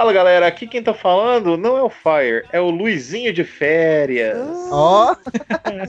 [0.00, 4.34] Fala galera, aqui quem tá falando não é o Fire, é o Luizinho de férias.
[4.72, 5.14] Ó,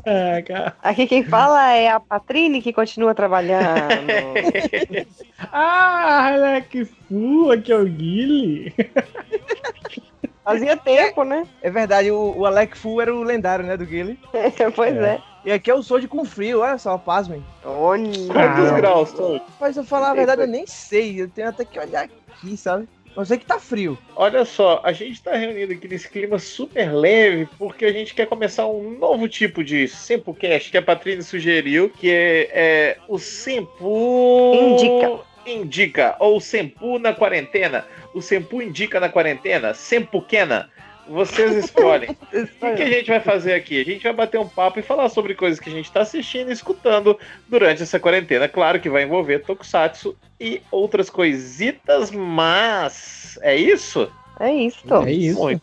[0.83, 3.71] Aqui quem fala é a Patrine que continua trabalhando.
[5.53, 8.75] Ah, Alec Fu, aqui é o Guile.
[10.43, 11.47] Fazia tempo, né?
[11.61, 14.19] é verdade, o, o Alec Fu era o lendário, né, do Guile.
[14.75, 15.21] pois é.
[15.45, 17.41] E aqui é o Sold com frio, olha só, pasmem.
[17.63, 18.03] Olha.
[18.03, 18.75] Quantos Ah.
[18.75, 19.13] graus?
[19.57, 22.89] Mas eu falar a verdade, eu nem sei, eu tenho até que olhar aqui, sabe?
[23.15, 23.97] Eu sei que tá frio.
[24.15, 28.25] Olha só, a gente tá reunido aqui nesse clima super leve porque a gente quer
[28.25, 34.53] começar um novo tipo de Sempocast que a Patrícia sugeriu, que é, é o Sempo...
[34.55, 35.31] Indica.
[35.45, 37.85] Indica, ou Sempo na quarentena.
[38.13, 40.69] O Sempo indica na quarentena, Sempuquena.
[41.11, 42.09] Vocês escolhem.
[42.31, 43.81] O que, que a gente vai fazer aqui?
[43.81, 46.49] A gente vai bater um papo e falar sobre coisas que a gente está assistindo
[46.49, 47.17] e escutando
[47.47, 48.47] durante essa quarentena.
[48.47, 54.09] Claro que vai envolver Tokusatsu e outras coisitas, mas é isso?
[54.39, 54.93] É isso.
[55.05, 55.39] É isso.
[55.39, 55.61] Muito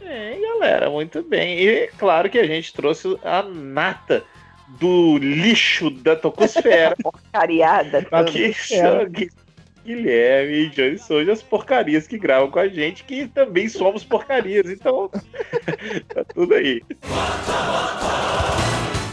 [0.00, 1.60] bem, galera, muito bem.
[1.60, 4.24] E claro que a gente trouxe a nata
[4.68, 8.06] do lixo da Tocosfera, Porcariada.
[8.54, 9.30] são Gui-
[9.88, 14.68] Guilherme e Johnny Souza, as porcarias que gravam com a gente, que também somos porcarias,
[14.68, 15.08] então
[16.12, 16.82] tá tudo aí.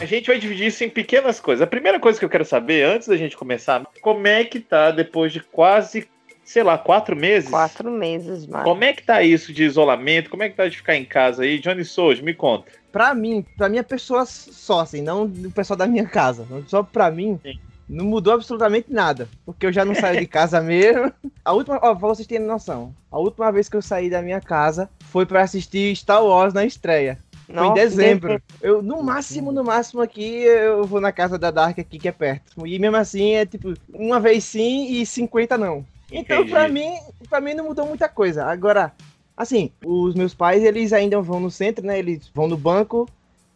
[0.01, 1.61] A gente vai dividir isso em pequenas coisas.
[1.61, 4.91] A primeira coisa que eu quero saber, antes da gente começar, como é que tá
[4.91, 6.09] depois de quase,
[6.43, 7.49] sei lá, quatro meses?
[7.49, 8.65] Quatro meses mais.
[8.65, 10.29] Como é que tá isso de isolamento?
[10.29, 11.57] Como é que tá de ficar em casa aí?
[11.57, 12.69] Johnny Souza, me conta.
[12.91, 16.45] Pra mim, pra minha pessoa só, assim, não o pessoal da minha casa.
[16.67, 17.59] Só pra mim, Sim.
[17.87, 19.27] Não mudou absolutamente nada.
[19.45, 21.11] Porque eu já não saio de casa mesmo.
[21.43, 24.41] A última, ó, pra vocês terem noção, a última vez que eu saí da minha
[24.41, 27.17] casa foi pra assistir Star Wars na estreia.
[27.45, 28.41] Foi em Nossa, dezembro.
[28.59, 32.11] Eu, no máximo, no máximo aqui, eu vou na casa da Dark aqui, que é
[32.11, 32.65] perto.
[32.65, 35.85] E mesmo assim, é tipo, uma vez sim e 50 não.
[36.11, 36.51] Então, Entendi.
[36.51, 36.91] pra mim,
[37.29, 38.45] pra mim não mudou muita coisa.
[38.45, 38.93] Agora,
[39.37, 41.99] assim, os meus pais, eles ainda vão no centro, né?
[41.99, 43.07] Eles vão no banco,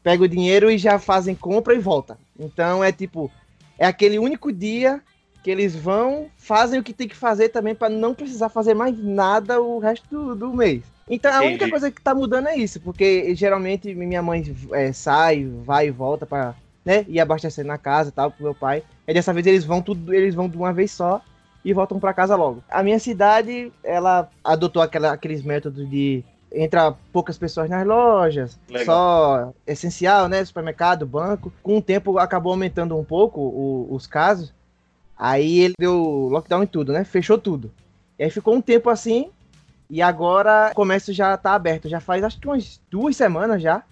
[0.03, 2.17] pegam o dinheiro e já fazem compra e volta.
[2.39, 3.31] Então, é tipo,
[3.79, 5.01] é aquele único dia
[5.41, 9.01] que eles vão, fazem o que tem que fazer também pra não precisar fazer mais
[9.01, 10.83] nada o resto do, do mês.
[11.09, 15.45] Então, a única coisa que tá mudando é isso, porque geralmente minha mãe é, sai,
[15.65, 16.53] vai e volta pra,
[16.85, 18.83] né, ir abastecer na casa e tal, pro meu pai.
[19.07, 21.21] E dessa vez eles vão tudo, eles vão de uma vez só
[21.65, 22.61] e voltam pra casa logo.
[22.69, 26.23] A minha cidade, ela adotou aquela- aqueles métodos de
[26.53, 28.85] entra poucas pessoas nas lojas, Legal.
[28.85, 31.51] só essencial, né, supermercado, banco.
[31.61, 34.51] Com o tempo acabou aumentando um pouco o- os casos.
[35.17, 35.95] Aí ele deu
[36.31, 37.03] lockdown em tudo, né?
[37.03, 37.71] Fechou tudo.
[38.17, 39.29] E aí ficou um tempo assim.
[39.89, 41.89] E agora o comércio já tá aberto.
[41.89, 43.83] Já faz acho que umas duas semanas já.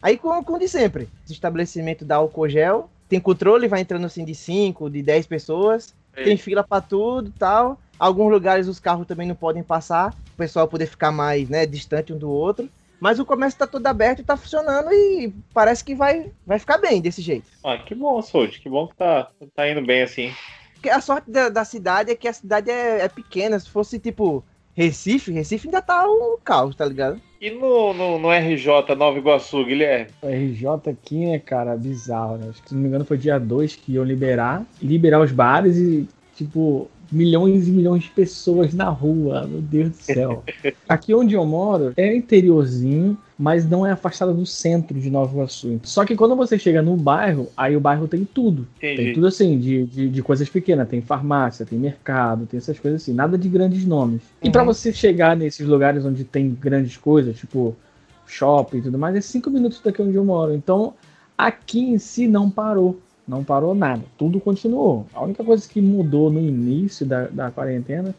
[0.00, 1.08] Aí com, com o de sempre.
[1.24, 2.88] Esse estabelecimento da álcool gel.
[3.08, 5.94] Tem controle, vai entrando assim de 5, de 10 pessoas.
[6.14, 7.78] Tem fila pra tudo e tal.
[7.98, 10.14] Alguns lugares os carros também não podem passar.
[10.36, 12.68] O pessoal poder ficar mais, né, distante um do outro.
[13.00, 16.76] Mas o comércio tá todo aberto e tá funcionando e parece que vai, vai ficar
[16.76, 17.50] bem desse jeito.
[17.64, 20.30] Ah, que bom, Sold, que bom que tá, tá indo bem assim.
[20.90, 23.58] A sorte da, da cidade é que a cidade é, é pequena.
[23.58, 27.18] Se fosse tipo Recife, Recife ainda tá um caos, tá ligado?
[27.40, 30.10] E no, no, no RJ Nova Iguaçu, Guilherme?
[30.20, 32.48] O RJ aqui, né, cara, bizarro, né?
[32.50, 34.64] Acho que, se não me engano, foi dia 2 que iam liberar.
[34.80, 39.46] Liberar os bares e, tipo, milhões e milhões de pessoas na rua.
[39.46, 40.44] Meu Deus do céu.
[40.88, 45.80] Aqui onde eu moro é interiorzinho, mas não é afastado do centro de Nova Iguaçu.
[45.84, 48.66] Só que quando você chega no bairro, aí o bairro tem tudo.
[48.80, 49.12] Tem Entendi.
[49.12, 50.88] tudo assim, de, de, de coisas pequenas.
[50.88, 53.12] Tem farmácia, tem mercado, tem essas coisas assim.
[53.12, 54.22] Nada de grandes nomes.
[54.42, 54.68] E pra Uhum.
[54.68, 57.76] você chegar nesses lugares onde tem grandes coisas, tipo
[58.26, 60.52] shopping e tudo mais, é cinco minutos daqui onde eu moro.
[60.54, 60.94] Então,
[61.38, 62.98] aqui em si não parou.
[63.26, 64.02] Não parou nada.
[64.16, 65.06] Tudo continuou.
[65.12, 68.14] A única coisa que mudou no início da, da quarentena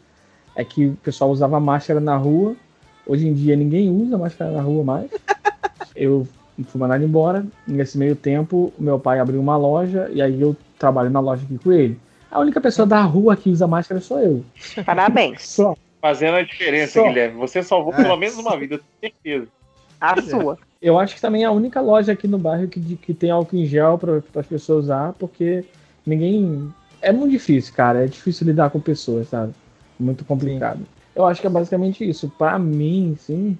[0.54, 2.54] é que o pessoal usava máscara na rua.
[3.06, 5.10] Hoje em dia ninguém usa máscara na rua mais.
[5.96, 6.26] Eu
[6.66, 7.46] fui mandado embora.
[7.66, 11.42] Nesse meio tempo, o meu pai abriu uma loja e aí eu trabalho na loja
[11.44, 11.98] aqui com ele.
[12.30, 14.44] A única pessoa da rua que usa máscara sou eu.
[14.84, 15.48] Parabéns.
[15.48, 15.74] Só.
[16.00, 17.08] Fazendo a diferença, Só.
[17.08, 17.38] Guilherme.
[17.38, 17.96] Você salvou É.
[17.96, 19.48] pelo menos uma vida, eu tenho certeza.
[20.00, 20.58] A sua.
[20.80, 23.56] Eu acho que também é a única loja aqui no bairro que, que tem álcool
[23.56, 25.64] em gel para as pessoas usar, porque
[26.06, 26.72] ninguém.
[27.00, 28.04] É muito difícil, cara.
[28.04, 29.52] É difícil lidar com pessoas, sabe?
[29.98, 30.80] Muito complicado.
[31.14, 32.32] Eu acho que é basicamente isso.
[32.38, 33.58] Pra mim, sim,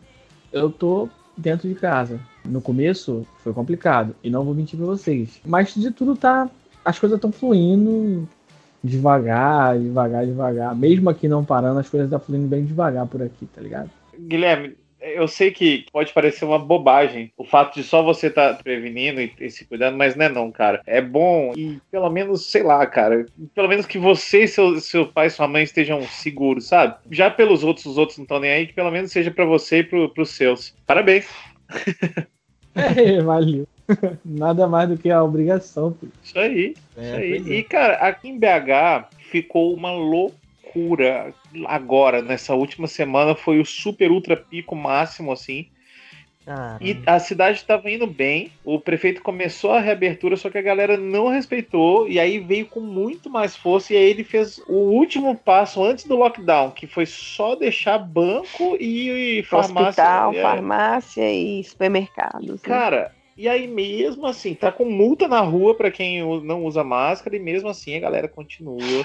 [0.52, 2.20] eu tô dentro de casa.
[2.44, 5.40] No começo foi complicado, e não vou mentir pra vocês.
[5.44, 6.48] Mas de tudo tá.
[6.84, 8.28] As coisas estão fluindo
[8.82, 10.74] devagar, devagar, devagar.
[10.74, 13.90] Mesmo aqui não parando, as coisas estão fluindo bem devagar por aqui, tá ligado?
[14.18, 18.62] Guilherme, eu sei que pode parecer uma bobagem o fato de só você estar tá
[18.62, 20.82] prevenindo e, e, se cuidando, mas não é não, cara.
[20.86, 25.06] É bom e pelo menos, sei lá, cara, pelo menos que você e seu, seu
[25.06, 26.96] pai e sua mãe estejam seguros, sabe?
[27.10, 29.78] Já pelos outros, os outros não estão nem aí, que pelo menos seja para você
[29.78, 30.74] e pro, pros seus.
[30.86, 31.28] Parabéns.
[32.74, 33.66] É, valeu.
[34.24, 35.96] Nada mais do que a obrigação.
[35.98, 36.12] Filho.
[36.22, 36.74] Isso aí.
[36.96, 37.54] É, isso aí.
[37.54, 37.58] É.
[37.58, 40.37] E, cara, aqui em BH ficou uma loucura
[41.66, 45.68] agora, nessa última semana, foi o super ultra pico máximo, assim.
[46.50, 50.62] Ah, e a cidade estava indo bem, o prefeito começou a reabertura, só que a
[50.62, 54.72] galera não respeitou, e aí veio com muito mais força, e aí ele fez o
[54.72, 60.02] último passo antes do lockdown, que foi só deixar banco e, e farmácia.
[60.02, 60.42] Hospital, é.
[60.42, 62.48] farmácia e supermercados.
[62.48, 62.58] Né?
[62.62, 67.36] Cara, e aí mesmo assim, tá com multa na rua para quem não usa máscara,
[67.36, 69.04] e mesmo assim a galera continua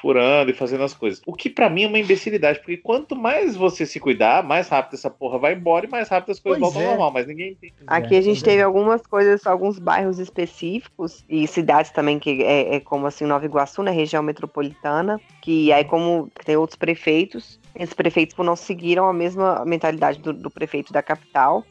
[0.00, 1.20] furando e fazendo as coisas.
[1.26, 4.94] O que para mim é uma imbecilidade, porque quanto mais você se cuidar, mais rápido
[4.94, 6.84] essa porra vai embora e mais rápido as coisas pois voltam é.
[6.84, 7.74] ao normal, mas ninguém entende.
[7.86, 12.80] Aqui a gente teve algumas coisas, alguns bairros específicos e cidades também que é, é
[12.80, 18.36] como assim Nova Iguaçu, na região metropolitana, que aí como tem outros prefeitos, esses prefeitos
[18.38, 21.64] não seguiram a mesma mentalidade do, do prefeito da capital.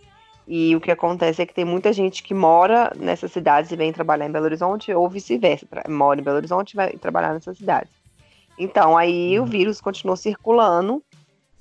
[0.49, 3.91] E o que acontece é que tem muita gente que mora nessas cidades e vem
[3.91, 7.91] trabalhar em Belo Horizonte, ou vice-versa, mora em Belo Horizonte e vai trabalhar nessas cidades.
[8.57, 9.45] Então, aí uhum.
[9.45, 11.03] o vírus continuou circulando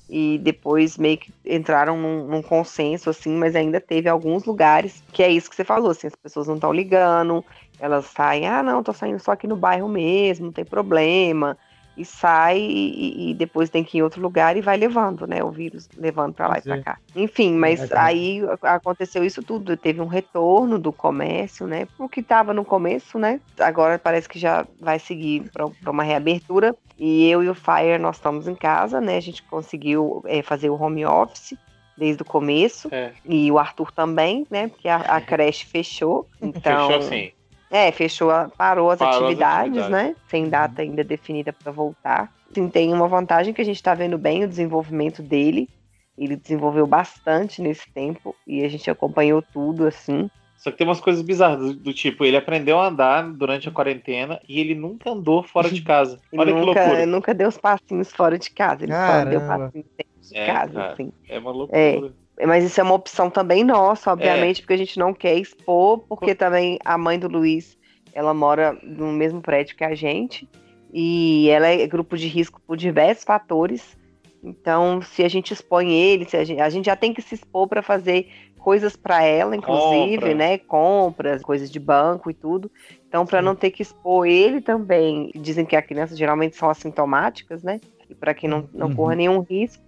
[0.09, 5.23] e depois meio que entraram num, num, consenso, assim, mas ainda teve alguns lugares que
[5.23, 7.45] é isso que você falou, assim, as pessoas não estão ligando,
[7.81, 11.59] elas saem, ah, não, tô saindo só aqui no bairro mesmo, não tem problema,
[11.97, 15.43] e sai e, e, depois tem que ir em outro lugar e vai levando, né?
[15.43, 16.61] O vírus levando para lá Sim.
[16.61, 16.99] e para cá.
[17.15, 19.77] Enfim, mas é aí aconteceu isso tudo.
[19.77, 21.89] Teve um retorno do comércio, né?
[21.99, 23.41] O que estava no começo, né?
[23.59, 26.75] Agora parece que já vai seguir para uma reabertura.
[26.99, 29.17] E eu e o Fire, nós estamos em casa, né?
[29.17, 31.55] A gente conseguiu é, fazer o home office
[31.97, 32.89] desde o começo.
[32.93, 33.13] É.
[33.25, 34.69] E o Arthur também, né?
[34.69, 36.29] Porque a, a creche fechou.
[36.41, 37.33] Então, fechou sim.
[37.71, 40.17] É, fechou, parou as, parou atividades, as atividades, né?
[40.29, 42.33] Sem data ainda definida para voltar.
[42.55, 45.69] Sim, tem uma vantagem que a gente está vendo bem o desenvolvimento dele.
[46.17, 50.31] Ele desenvolveu bastante nesse tempo e a gente acompanhou tudo assim.
[50.57, 53.73] Só que tem umas coisas bizarras do, do, tipo, ele aprendeu a andar durante a
[53.73, 56.19] quarentena e ele nunca andou fora de casa.
[56.33, 57.07] Olha nunca, que loucura.
[57.07, 58.85] Nunca deu os passinhos fora de casa.
[58.85, 59.25] Ele Caramba.
[59.25, 61.13] só deu passinhos dentro de é, casa, cara, assim.
[61.29, 61.79] É uma loucura.
[61.79, 62.26] É.
[62.45, 64.63] Mas isso é uma opção também nossa, obviamente, é.
[64.63, 67.79] porque a gente não quer expor, porque também a mãe do Luiz,
[68.13, 70.47] ela mora no mesmo prédio que a gente,
[70.93, 73.97] e ela é grupo de risco por diversos fatores.
[74.43, 77.35] Então, se a gente expõe ele, se a, gente, a gente já tem que se
[77.35, 78.29] expor para fazer
[78.67, 80.35] coisas para ela, inclusive, Compra.
[80.35, 80.59] né?
[80.59, 82.71] Compras, coisas de banco e tudo.
[83.09, 87.63] Então, para não ter que expor ele também, dizem que as crianças geralmente são assintomáticas,
[87.63, 87.81] né?
[88.11, 88.97] E para que não, não uhum.
[88.97, 89.83] corra nenhum risco,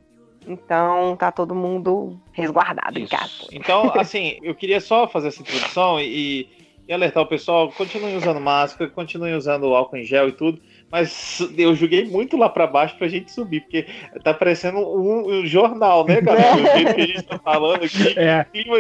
[0.49, 3.15] então tá todo mundo resguardado Isso.
[3.15, 3.47] em casa.
[3.53, 6.49] Então, assim, eu queria só fazer essa introdução e,
[6.89, 10.61] e alertar o pessoal: continuem usando máscara, continuem usando álcool em gel e tudo.
[10.91, 13.87] Mas eu joguei muito lá para baixo pra gente subir, porque
[14.25, 16.57] tá parecendo um, um jornal, né, galera?
[16.59, 18.19] O jeito que a gente tá falando aqui.
[18.19, 18.45] É.
[18.45, 18.77] Clima,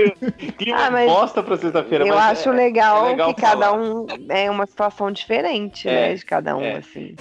[0.56, 2.06] clima ah, bosta pra sexta-feira.
[2.06, 6.14] Eu acho é, legal, é legal, que cada um é uma situação diferente, é, né?
[6.14, 6.76] De cada um, é.
[6.76, 7.14] assim.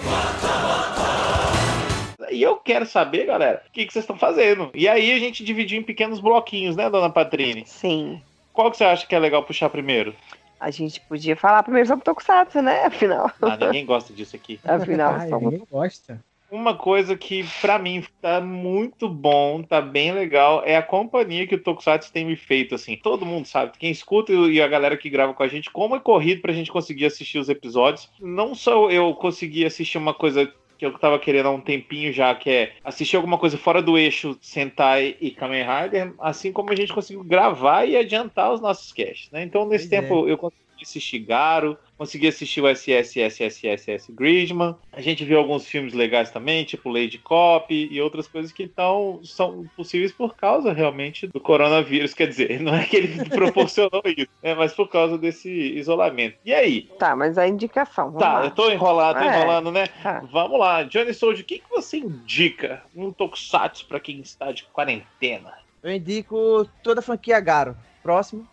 [2.30, 4.70] E eu quero saber, galera, o que, que vocês estão fazendo.
[4.74, 7.64] E aí a gente dividiu em pequenos bloquinhos, né, dona Patrine?
[7.66, 8.20] Sim.
[8.52, 10.14] Qual que você acha que é legal puxar primeiro?
[10.58, 12.86] A gente podia falar primeiro sobre Tokusatsu, né?
[12.86, 13.30] Afinal.
[13.40, 14.58] Ah, ninguém gosta disso aqui.
[14.66, 16.20] Afinal, ah, ninguém gosta.
[16.50, 21.54] Uma coisa que para mim tá muito bom, tá bem legal, é a companhia que
[21.54, 22.96] o Tokusatsu tem me feito, assim.
[22.96, 26.00] Todo mundo sabe, quem escuta e a galera que grava com a gente, como é
[26.00, 28.10] corrido pra gente conseguir assistir os episódios.
[28.18, 32.34] Não só eu consegui assistir uma coisa que eu tava querendo há um tempinho já,
[32.34, 36.76] que é assistir alguma coisa fora do eixo Sentai e Kamen Rider, assim como a
[36.76, 39.42] gente conseguiu gravar e adiantar os nossos casts, né?
[39.42, 40.32] Então, nesse pois tempo, é.
[40.32, 44.76] eu consegui assistir Garo, consegui assistir o SSSSSS Gridman.
[44.92, 49.20] A gente viu alguns filmes legais também, tipo Lady Cop e outras coisas que tão,
[49.24, 52.14] são possíveis por causa realmente do coronavírus.
[52.14, 56.36] Quer dizer, não é que ele proporcionou isso, né, mas por causa desse isolamento.
[56.44, 56.82] E aí?
[56.98, 58.12] Tá, mas a indicação.
[58.12, 58.44] Tá, lá.
[58.44, 59.86] eu tô enrolado, tô é, enrolando, né?
[60.02, 60.22] Tá.
[60.30, 60.82] Vamos lá.
[60.84, 65.52] Johnny Soldier, o que, que você indica um tokusatsu para quem está de quarentena?
[65.82, 67.76] Eu indico toda a franquia Garo.
[68.02, 68.46] Próximo.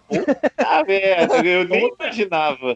[0.58, 2.76] Ah, merda, eu nem imaginava.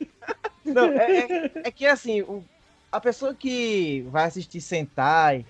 [0.63, 2.43] Não, é, é, é, que assim, o,
[2.91, 5.45] a pessoa que vai assistir Sentai,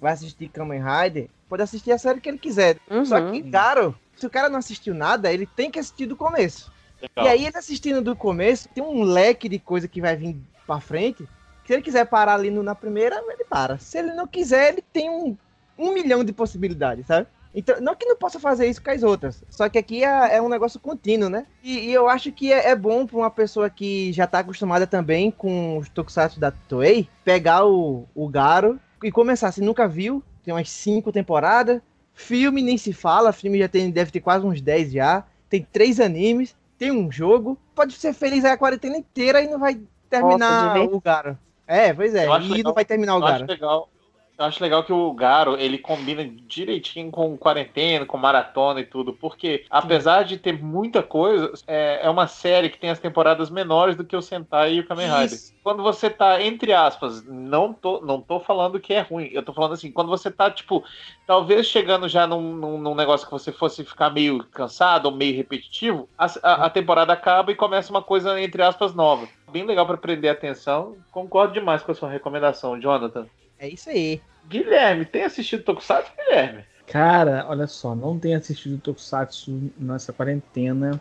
[0.00, 2.78] vai assistir Kamen Rider, pode assistir a série que ele quiser.
[2.90, 3.04] Uhum.
[3.04, 6.72] Só que, claro, se o cara não assistiu nada, ele tem que assistir do começo.
[7.00, 7.26] Legal.
[7.26, 10.80] E aí, ele assistindo do começo, tem um leque de coisa que vai vir pra
[10.80, 11.26] frente.
[11.66, 13.78] Se ele quiser parar ali no, na primeira, ele para.
[13.78, 15.36] Se ele não quiser, ele tem um,
[15.78, 17.26] um milhão de possibilidades, sabe?
[17.54, 20.42] Então, não que não possa fazer isso com as outras, só que aqui é, é
[20.42, 21.46] um negócio contínuo, né?
[21.62, 24.86] E, e eu acho que é, é bom para uma pessoa que já tá acostumada
[24.86, 29.52] também com os tokusatsu da Toei, pegar o, o Garo e começar.
[29.52, 31.80] Se nunca viu, tem umas cinco temporadas,
[32.12, 36.00] filme nem se fala, filme já tem, deve ter quase uns 10 já, tem três
[36.00, 39.80] animes, tem um jogo, pode ser feliz aí a quarentena inteira e não vai
[40.10, 41.38] terminar Nossa, o Garo.
[41.66, 43.46] É, pois é, e legal, não vai terminar o Garo.
[43.46, 43.88] legal
[44.36, 49.12] eu acho legal que o Garo ele combina direitinho com quarentena, com maratona e tudo,
[49.12, 53.96] porque apesar de ter muita coisa, é, é uma série que tem as temporadas menores
[53.96, 55.26] do que o Sentai e o Kamen Rider.
[55.26, 55.54] Isso.
[55.62, 59.52] Quando você tá, entre aspas, não tô, não tô falando que é ruim, eu tô
[59.52, 60.84] falando assim, quando você tá, tipo,
[61.26, 65.36] talvez chegando já num, num, num negócio que você fosse ficar meio cansado ou meio
[65.36, 69.28] repetitivo, a, a, a temporada acaba e começa uma coisa, entre aspas, nova.
[69.50, 70.96] Bem legal para prender a atenção.
[71.12, 73.26] Concordo demais com a sua recomendação, Jonathan.
[73.64, 74.20] É isso aí.
[74.46, 76.64] Guilherme, tem assistido Tokusatsu, Guilherme?
[76.86, 81.00] Cara, olha só, não tenho assistido Tokusatsu nessa quarentena.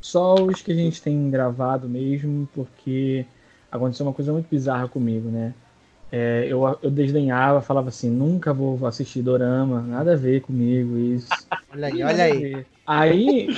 [0.00, 3.26] Só os que a gente tem gravado mesmo, porque
[3.72, 5.52] aconteceu uma coisa muito bizarra comigo, né?
[6.12, 11.26] É, eu, eu desdenhava, falava assim, nunca vou assistir Dorama, nada a ver comigo isso.
[11.74, 12.66] olha aí, olha aí.
[12.86, 13.48] Aí,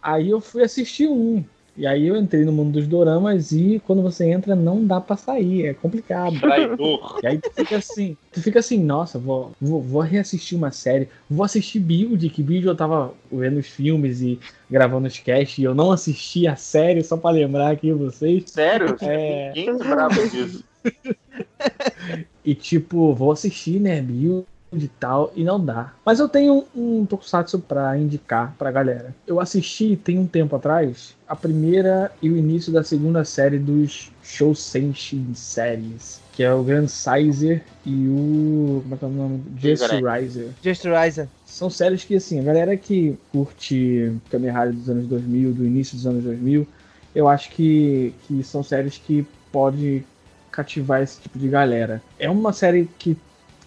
[0.00, 1.44] aí eu fui assistir um,
[1.78, 5.16] e aí eu entrei no mundo dos doramas e quando você entra não dá para
[5.16, 6.40] sair, é complicado.
[6.40, 7.20] Traidor.
[7.22, 11.08] E aí tu fica assim, tu fica assim, nossa, vou, vou, vou reassistir uma série,
[11.30, 15.64] vou assistir Build, que Build eu tava vendo os filmes e gravando os cast e
[15.64, 18.50] eu não assisti a série só para lembrar aqui vocês.
[18.50, 18.96] Sério?
[19.00, 19.52] É...
[19.54, 20.64] Ninguém lembrava disso.
[22.44, 25.92] e tipo, vou assistir, né, Build de tal e não dá.
[26.04, 29.14] Mas eu tenho um, tokusatsu para indicar pra galera.
[29.26, 34.10] Eu assisti tem um tempo atrás a primeira e o início da segunda série dos
[34.22, 39.42] Shousenshin séries, que é o Grand Sizer e o como é que é o nome?
[39.58, 40.48] Just Riser.
[40.62, 41.28] Just Riser.
[41.44, 45.96] São séries que assim, a galera que curte Kamen Rider dos anos 2000, do início
[45.96, 46.66] dos anos 2000,
[47.14, 50.04] eu acho que, que são séries que pode
[50.50, 52.02] cativar esse tipo de galera.
[52.18, 53.16] É uma série que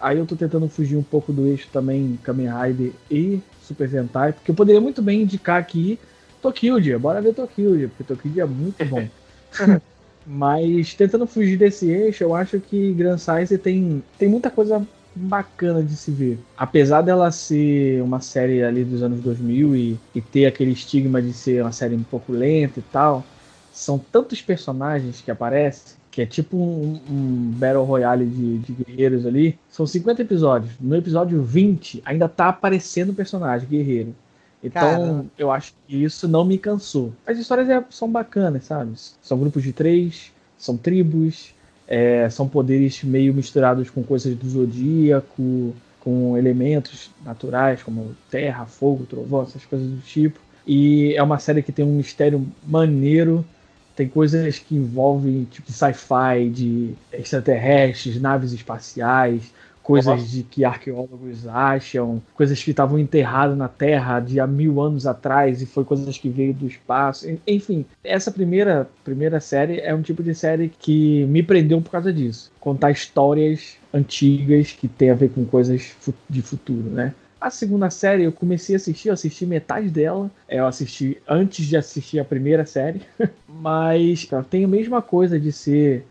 [0.02, 4.32] Aí eu tô tentando fugir um pouco do eixo também Kamen Rider e Super Sentai,
[4.32, 5.96] porque eu poderia muito bem indicar aqui
[6.42, 9.06] Tokyo, bora ver Tokyo, porque Tokyo é muito bom.
[10.26, 15.82] Mas tentando fugir desse eixo, eu acho que Grand Size tem, tem muita coisa bacana
[15.82, 16.38] de se ver.
[16.56, 21.32] Apesar dela ser uma série ali dos anos 2000 e, e ter aquele estigma de
[21.32, 23.24] ser uma série um pouco lenta e tal,
[23.72, 29.24] são tantos personagens que aparecem que é tipo um, um Battle Royale de, de, guerreiros
[29.24, 29.58] ali.
[29.70, 30.74] São 50 episódios.
[30.78, 34.14] No episódio 20 ainda tá aparecendo o personagem guerreiro.
[34.62, 35.26] Então, Caramba.
[35.38, 37.14] eu acho que isso não me cansou.
[37.26, 38.92] As histórias é, são bacanas, sabe?
[39.22, 41.54] São grupos de três, são tribos,
[41.88, 49.06] é, são poderes meio misturados com coisas do zodíaco, com elementos naturais como terra, fogo,
[49.06, 50.38] trovão, essas coisas do tipo.
[50.66, 53.44] E é uma série que tem um mistério maneiro
[53.94, 62.22] tem coisas que envolvem tipo sci-fi, de extraterrestres, naves espaciais, coisas de que arqueólogos acham,
[62.34, 66.28] coisas que estavam enterradas na Terra de há mil anos atrás e foi coisas que
[66.28, 67.26] veio do espaço.
[67.46, 72.12] Enfim, essa primeira primeira série é um tipo de série que me prendeu por causa
[72.12, 75.94] disso, contar histórias antigas que tem a ver com coisas
[76.30, 77.12] de futuro, né?
[77.42, 80.30] A segunda série eu comecei a assistir, eu assisti metade dela.
[80.46, 83.02] É, eu assisti antes de assistir a primeira série.
[83.48, 86.06] Mas tem a mesma coisa de ser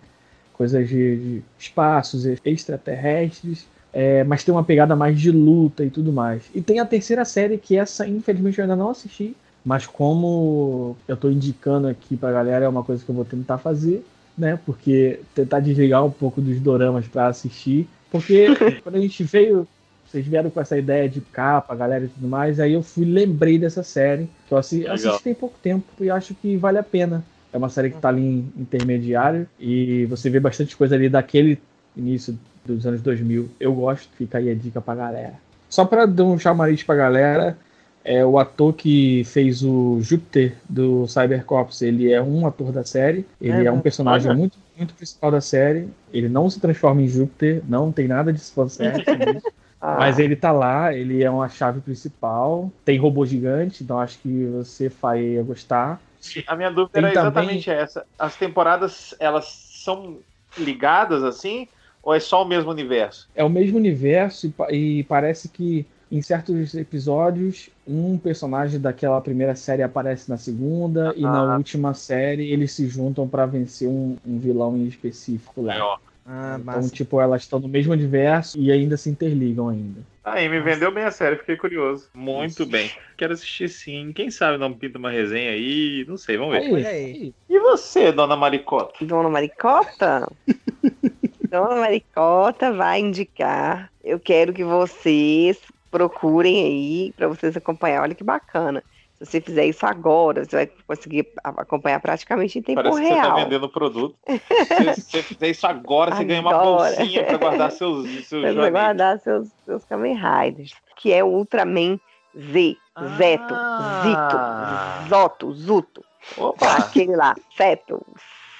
[0.52, 3.66] coisas de, de espaços extraterrestres.
[3.94, 6.44] É, mas tem uma pegada mais de luta e tudo mais.
[6.56, 9.36] E tem a terceira série, que essa, infelizmente, eu ainda não assisti.
[9.66, 13.58] Mas como eu estou indicando aqui pra galera, é uma coisa que eu vou tentar
[13.58, 14.06] fazer,
[14.38, 14.60] né?
[14.66, 17.88] Porque tentar desligar um pouco dos doramas para assistir.
[18.10, 18.48] Porque
[18.84, 19.68] quando a gente veio
[20.12, 23.58] vocês vieram com essa ideia de capa, galera e tudo mais, aí eu fui lembrei
[23.58, 27.24] dessa série, que eu assisti, assisti tem pouco tempo e acho que vale a pena.
[27.54, 31.60] É uma série que tá ali em intermediário e você vê bastante coisa ali daquele
[31.96, 33.50] início dos anos 2000.
[33.60, 35.34] Eu gosto, fica aí a dica pra galera.
[35.70, 37.58] Só pra dar um chamariz pra galera,
[38.04, 43.26] é o ator que fez o Júpiter do Cybercops, ele é um ator da série,
[43.40, 47.08] ele é, é um personagem muito, muito principal da série, ele não se transforma em
[47.08, 49.06] Júpiter, não tem nada de fanservice
[49.82, 49.98] Ah.
[49.98, 54.46] Mas ele tá lá, ele é uma chave principal, tem robô gigante, então acho que
[54.46, 56.00] você vai gostar.
[56.46, 57.82] A minha dúvida tem era exatamente também...
[57.82, 58.06] essa.
[58.20, 60.20] As temporadas, elas são
[60.58, 61.68] ligadas assim?
[62.04, 63.28] Ou é só o mesmo universo?
[63.36, 69.56] É o mesmo universo e, e parece que em certos episódios, um personagem daquela primeira
[69.56, 71.14] série aparece na segunda, ah.
[71.16, 71.58] e na ah.
[71.58, 75.98] última série eles se juntam para vencer um, um, vilão em específico lá.
[76.26, 76.94] Ah, Então, massa.
[76.94, 80.02] tipo, elas estão no mesmo universo e ainda se interligam ainda.
[80.24, 82.10] Aí, me vendeu bem a série, fiquei curioso.
[82.14, 82.66] Muito Isso.
[82.68, 82.92] bem.
[83.18, 84.12] Quero assistir sim.
[84.14, 86.64] Quem sabe não pinta uma resenha aí, não sei, vamos ver.
[86.64, 87.34] Aí, aí.
[87.50, 89.04] E você, dona Maricota?
[89.04, 90.32] Dona Maricota?
[91.50, 93.92] Dona Maricota vai indicar.
[94.04, 95.58] Eu quero que vocês
[95.90, 98.02] procurem aí para vocês acompanhar.
[98.04, 98.82] Olha que bacana.
[99.22, 103.16] Se você fizer isso agora, você vai conseguir acompanhar praticamente em tempo Parece que você
[103.16, 103.36] tá real.
[103.36, 104.16] vendendo produto.
[104.28, 108.40] Se se você fizer isso agora, você ganha uma bolsinha pra guardar seus, seus Você
[108.42, 108.72] vai joguinhos.
[108.72, 110.74] guardar seus, seus Kamen Riders.
[110.96, 112.00] Que é o Ultraman
[112.36, 112.78] Z,
[113.18, 115.00] Zeto, Ah.
[115.04, 116.04] Zito, Zoto, Zuto.
[116.38, 116.66] Opa!
[116.78, 118.06] Aquele lá, Seto,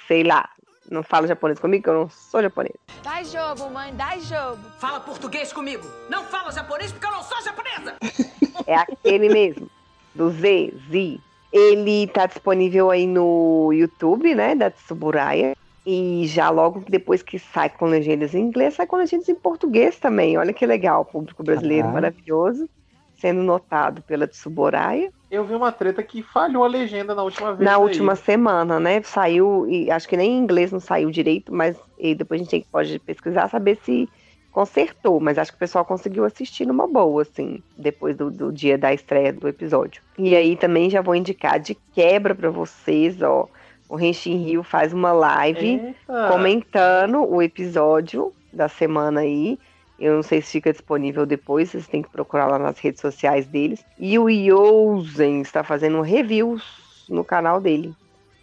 [0.06, 0.48] sei lá.
[0.90, 2.74] Não fala japonês comigo, que eu não sou japonês.
[3.02, 4.58] Dá jogo, mãe, dá jogo.
[4.78, 5.86] Fala português comigo.
[6.10, 7.96] Não fala japonês porque eu não sou japonesa.
[8.66, 9.70] É aquele mesmo,
[10.14, 11.18] do Z, Z.
[11.52, 15.54] Ele tá disponível aí no YouTube, né, da Tsuburaya.
[15.84, 19.98] E já logo depois que sai com legendas em inglês, sai com legendas em português
[19.98, 20.38] também.
[20.38, 22.68] Olha que legal, público brasileiro maravilhoso,
[23.20, 25.10] sendo notado pela Tsuburaya.
[25.28, 27.64] Eu vi uma treta que falhou a legenda na última vez.
[27.68, 27.82] Na aí.
[27.82, 29.02] última semana, né?
[29.02, 32.50] Saiu, e acho que nem em inglês não saiu direito, mas e depois a gente
[32.50, 34.08] tem- pode pesquisar, saber se
[34.52, 35.18] consertou.
[35.18, 38.92] Mas acho que o pessoal conseguiu assistir numa boa, assim, depois do, do dia da
[38.92, 40.02] estreia do episódio.
[40.18, 43.48] E aí também já vou indicar de quebra pra vocês, ó.
[43.88, 46.28] O Renshin Rio faz uma live Eita.
[46.30, 49.58] comentando o episódio da semana aí.
[49.98, 53.46] Eu não sei se fica disponível depois, vocês têm que procurar lá nas redes sociais
[53.46, 53.84] deles.
[53.98, 57.94] E o Yosen está fazendo reviews no canal dele.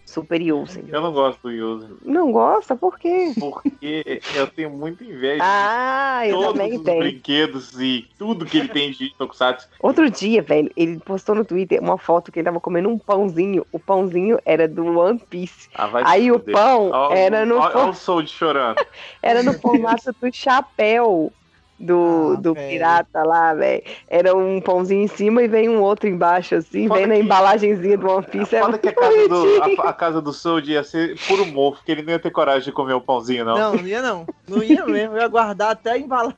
[0.10, 0.86] Super Yosen.
[0.88, 2.75] Eu não gosto do Yuzu, Não gosta?
[2.75, 3.32] Por quê?
[3.39, 7.00] porque eu tenho muita inveja Ah, eu todos também os tenho.
[7.00, 9.68] brinquedos e tudo que ele tem de Tokusatsu.
[9.80, 13.66] Outro dia, velho, ele postou no Twitter uma foto que ele tava comendo um pãozinho.
[13.72, 15.70] O pãozinho era do One Piece.
[15.75, 16.56] Ah, vai Aí o fuder.
[16.56, 18.84] pão Ó, era no, ó o Soul chorando.
[19.22, 21.32] era no formato do chapéu
[21.79, 23.81] do, Ah, do pirata lá, velho.
[24.09, 27.21] Era um pãozinho em cima e vem um outro embaixo, assim, Foda vem na que-
[27.21, 28.55] embalagenzinha do One Piece.
[28.55, 29.81] É Foda que a casa, do, bonitinho.
[29.81, 32.63] a, a casa do Soul ia ser puro mofo, porque ele não ia ter coragem
[32.65, 33.57] de comer o pãozinho, não.
[33.57, 34.27] Não, não ia não.
[34.48, 35.15] Não ia mesmo.
[35.15, 36.35] Eu ia guardar até a embalagem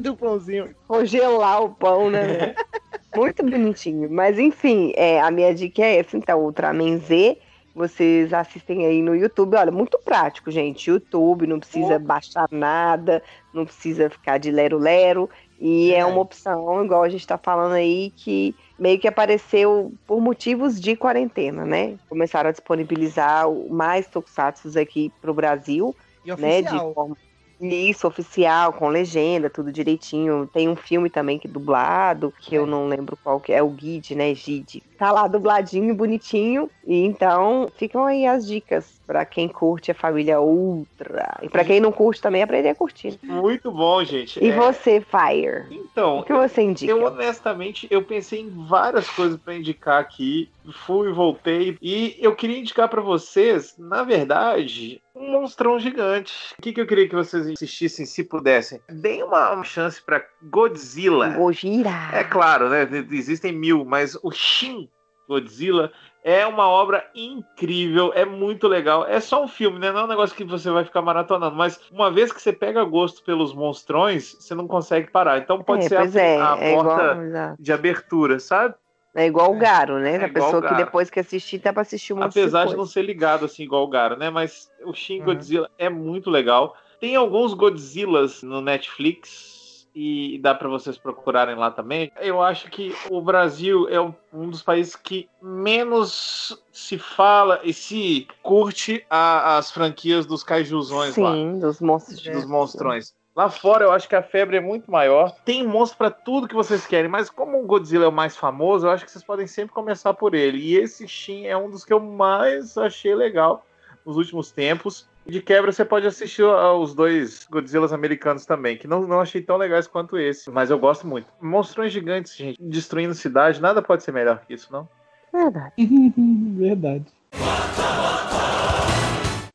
[0.00, 0.74] do pãozinho.
[0.88, 2.54] congelar o pão, né?
[3.14, 4.08] Muito bonitinho.
[4.10, 7.38] Mas enfim, é, a minha dica é essa, então, Ultraman Z.
[7.74, 9.56] Vocês assistem aí no YouTube.
[9.56, 10.90] Olha, muito prático, gente.
[10.90, 15.28] YouTube, não precisa baixar nada, não precisa ficar de lero-lero.
[15.58, 16.12] E é Verdade.
[16.12, 20.96] uma opção, igual a gente tá falando aí, que meio que apareceu por motivos de
[20.96, 21.96] quarentena, né?
[22.08, 27.16] Começaram a disponibilizar o- mais tokusatsu aqui pro Brasil E né, de forma
[27.62, 30.48] isso oficial com legenda, tudo direitinho.
[30.52, 33.62] Tem um filme também que é dublado, que eu não lembro qual que é, é
[33.62, 34.82] o Guide, né, Gide.
[34.98, 36.70] Tá lá dubladinho, bonitinho.
[36.86, 41.38] E então, ficam aí as dicas pra quem curte a família Ultra.
[41.42, 43.18] E pra quem não curte também aprender a curtir.
[43.22, 44.42] Muito bom, gente.
[44.42, 45.64] E É, você, Fire?
[45.70, 46.90] Então, O que você indica?
[46.92, 50.48] Eu honestamente, eu pensei em várias coisas pra indicar aqui,
[50.86, 56.54] fui e voltei, e eu queria indicar pra vocês, na verdade, um monstrão gigante.
[56.58, 58.80] O que, que eu queria que vocês assistissem, se pudessem?
[58.88, 61.28] Deem uma chance pra Godzilla.
[61.30, 61.90] Gojira.
[62.12, 62.88] É claro, né?
[63.10, 64.88] Existem mil, mas o Shin
[65.28, 69.06] Godzilla é uma obra incrível, é muito legal.
[69.06, 69.90] É só um filme, né?
[69.90, 72.84] Não é um negócio que você vai ficar maratonando, mas uma vez que você pega
[72.84, 75.38] gosto pelos monstrões, você não consegue parar.
[75.38, 78.74] Então pode é, ser a, é, a é porta igual, de abertura, sabe?
[79.14, 80.16] é igual o Garo, né?
[80.16, 83.02] É a pessoa que depois que assistir, dá pra assistir um Apesar de não ser
[83.02, 84.30] ligado assim igual o Garo, né?
[84.30, 85.26] Mas o Shin Uhum.
[85.26, 86.74] Godzilla é muito legal.
[86.98, 89.51] Tem alguns Godzillas no Netflix
[89.94, 92.10] e dá pra vocês procurarem lá também.
[92.20, 98.26] Eu acho que o Brasil é um dos países que menos se fala e se
[98.42, 103.14] curte a- as franquias dos kaijuzões lá Sim, dos monstros dos monstrões.
[103.34, 105.34] Lá fora eu acho que a febre é muito maior.
[105.44, 108.86] Tem monstro pra tudo que vocês querem, mas como o Godzilla é o mais famoso,
[108.86, 110.58] eu acho que vocês podem sempre começar por ele.
[110.58, 113.64] E esse Shin é um dos que eu mais achei legal
[114.04, 115.08] nos últimos tempos.
[115.24, 119.56] De quebra, você pode assistir aos dois Godzillas americanos também, que não, não achei tão
[119.56, 121.28] legais quanto esse, mas eu gosto muito.
[121.40, 124.88] Monstrões gigantes, gente, destruindo cidade, nada pode ser melhor que isso, não?
[125.32, 125.72] Verdade.
[126.58, 127.06] Verdade.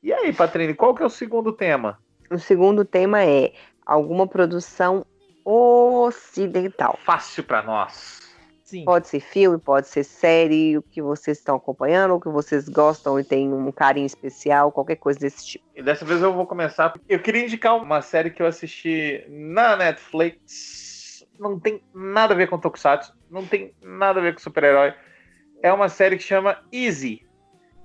[0.02, 2.00] E aí, Patrícia, qual que é o segundo tema?
[2.32, 3.52] O segundo tema é
[3.86, 5.06] alguma produção
[5.44, 6.98] ocidental.
[7.04, 8.27] Fácil pra nós.
[8.68, 8.84] Sim.
[8.84, 13.18] Pode ser filme, pode ser série, o que vocês estão acompanhando, o que vocês gostam
[13.18, 15.66] e tem um carinho especial, qualquer coisa desse tipo.
[15.74, 16.94] E dessa vez eu vou começar.
[17.08, 21.26] Eu queria indicar uma série que eu assisti na Netflix.
[21.40, 24.94] Não tem nada a ver com Tokusatsu, não tem nada a ver com super-herói.
[25.64, 27.26] É uma série que chama Easy.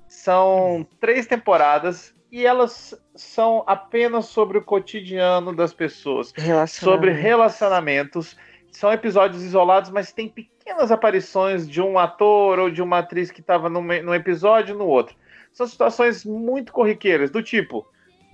[0.09, 6.35] São três temporadas e elas são apenas sobre o cotidiano das pessoas,
[6.67, 8.37] sobre relacionamentos.
[8.73, 10.29] São episódios isolados, mas tem
[10.63, 14.87] pequenas aparições de um ator ou de uma atriz que estava num, num episódio no
[14.87, 15.17] outro.
[15.53, 17.87] São situações muito corriqueiras, do tipo: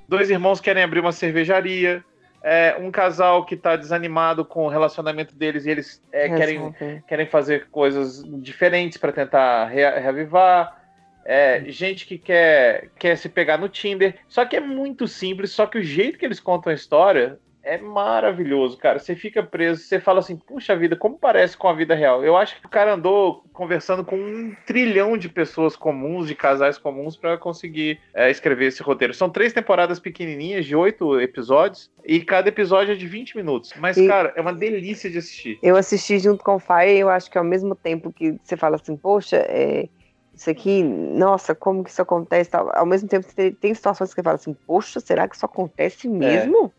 [0.07, 2.05] dois irmãos querem abrir uma cervejaria,
[2.43, 6.75] é, um casal que está desanimado com o relacionamento deles e eles é, querem,
[7.09, 10.77] querem fazer coisas diferentes para tentar re reavivar.
[11.25, 14.15] É, gente que quer, quer se pegar no Tinder.
[14.29, 17.39] Só que é muito simples, só que o jeito que eles contam a história
[17.69, 18.99] é maravilhoso, cara.
[18.99, 22.25] Você fica preso, você fala assim, puxa vida, como parece com a vida real.
[22.25, 26.79] Eu acho que o cara andou conversando com um trilhão de pessoas comuns, de casais
[26.79, 29.13] comuns, para conseguir é, escrever esse roteiro.
[29.13, 33.75] São três temporadas pequenininhas, de oito episódios, e cada episódio é de 20 minutos.
[33.77, 35.59] Mas, e cara, é uma delícia de assistir.
[35.63, 38.77] Eu assisti junto com o Fire, eu acho que ao mesmo tempo que você fala
[38.77, 39.89] assim, poxa, é
[40.35, 42.51] isso aqui, nossa, como que isso acontece?
[42.55, 43.27] Ao mesmo tempo,
[43.61, 46.11] tem situações que você fala assim, poxa, será que isso acontece é.
[46.11, 46.73] mesmo?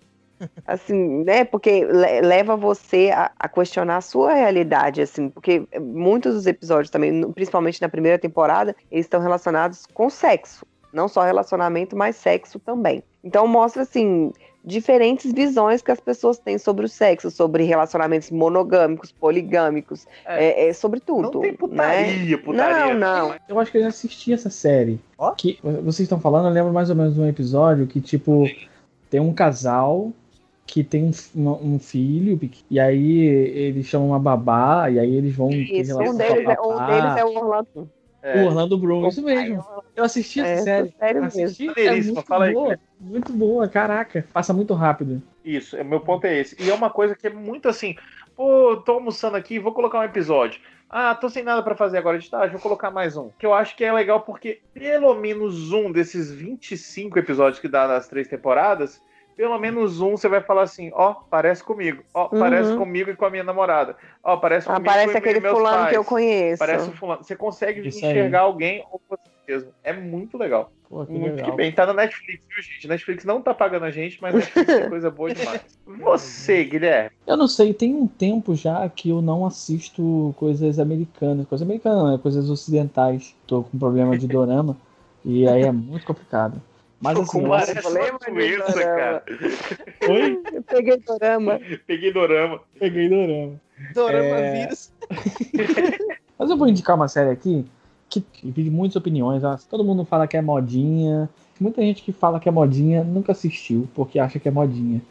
[0.65, 1.43] Assim, né?
[1.43, 7.31] Porque leva você a, a, questionar a sua realidade, assim, porque muitos dos episódios também,
[7.31, 10.65] principalmente na primeira temporada, eles estão relacionados com sexo.
[10.91, 13.03] Não só relacionamento, mas sexo também.
[13.23, 14.31] Então mostra, assim,
[14.63, 20.69] diferentes visões que as pessoas têm sobre o sexo, sobre relacionamentos monogâmicos, poligâmicos, é, é,
[20.69, 21.31] é sobre tudo.
[21.33, 22.37] Não tem putaria, né?
[22.37, 22.93] putaria.
[22.93, 23.35] Não, não.
[23.47, 24.99] Eu acho que eu já assisti essa série.
[25.17, 25.31] Oh?
[25.31, 28.45] Que vocês estão falando, eu lembro mais ou menos de um episódio que, tipo,
[29.09, 30.11] tem um casal
[30.71, 35.49] que tem um, um, filho, e aí eles chamam uma babá, e aí eles vão.
[35.49, 37.89] Isso, um deles, é, um deles é o Orlando.
[38.21, 38.43] É.
[38.43, 39.63] O Orlando Bloom, isso mesmo.
[39.95, 40.93] Eu assisti essa é, série.
[40.99, 41.81] Sério assisti, mesmo.
[41.81, 42.79] É muito Fala boa, aí.
[42.99, 44.25] muito boa, caraca.
[44.33, 45.21] Passa muito rápido.
[45.43, 46.61] Isso, o meu ponto é esse.
[46.61, 47.95] E é uma coisa que é muito assim,
[48.35, 50.59] pô, tô almoçando aqui, vou colocar um episódio.
[50.89, 53.29] Ah, tô sem nada para fazer agora de tarde, vou colocar mais um.
[53.37, 57.87] Que eu acho que é legal porque pelo menos um desses 25 episódios que dá
[57.87, 59.01] nas três temporadas
[59.39, 62.41] pelo menos um você vai falar assim, ó, oh, parece comigo, ó, oh, uhum.
[62.41, 65.77] parece comigo e com a minha namorada, ó, oh, parece ah, comigo parece aquele fulano
[65.77, 65.89] pais.
[65.91, 66.59] que eu conheço.
[66.59, 67.23] Parece o fulano.
[67.23, 68.45] Você consegue Isso enxergar aí.
[68.45, 69.69] alguém ou você mesmo.
[69.81, 70.73] É muito legal.
[70.89, 71.51] Pô, que muito legal.
[71.51, 71.71] que bem.
[71.71, 72.85] Tá na Netflix, viu, gente?
[72.85, 75.61] Netflix não tá pagando a gente, mas Netflix é coisa boa demais.
[75.87, 77.11] Você, Guilherme?
[77.25, 81.47] Eu não sei, tem um tempo já que eu não assisto coisas americanas.
[81.47, 83.33] Coisas americanas não, é coisas ocidentais.
[83.47, 84.75] Tô com problema de dorama.
[85.23, 86.61] e aí é muito complicado.
[87.01, 89.23] Mas Tô assim, com uma doença, cara.
[90.09, 90.41] Oi?
[90.53, 91.59] Eu peguei dorama.
[91.87, 92.61] Peguei dorama.
[92.77, 93.61] Peguei dorama.
[93.93, 94.65] Dorama é...
[94.65, 94.91] vírus.
[96.37, 97.65] Mas eu vou indicar uma série aqui
[98.09, 99.43] que divide muitas opiniões.
[99.69, 101.29] Todo mundo fala que é modinha.
[101.59, 105.01] Muita gente que fala que é modinha nunca assistiu, porque acha que é modinha.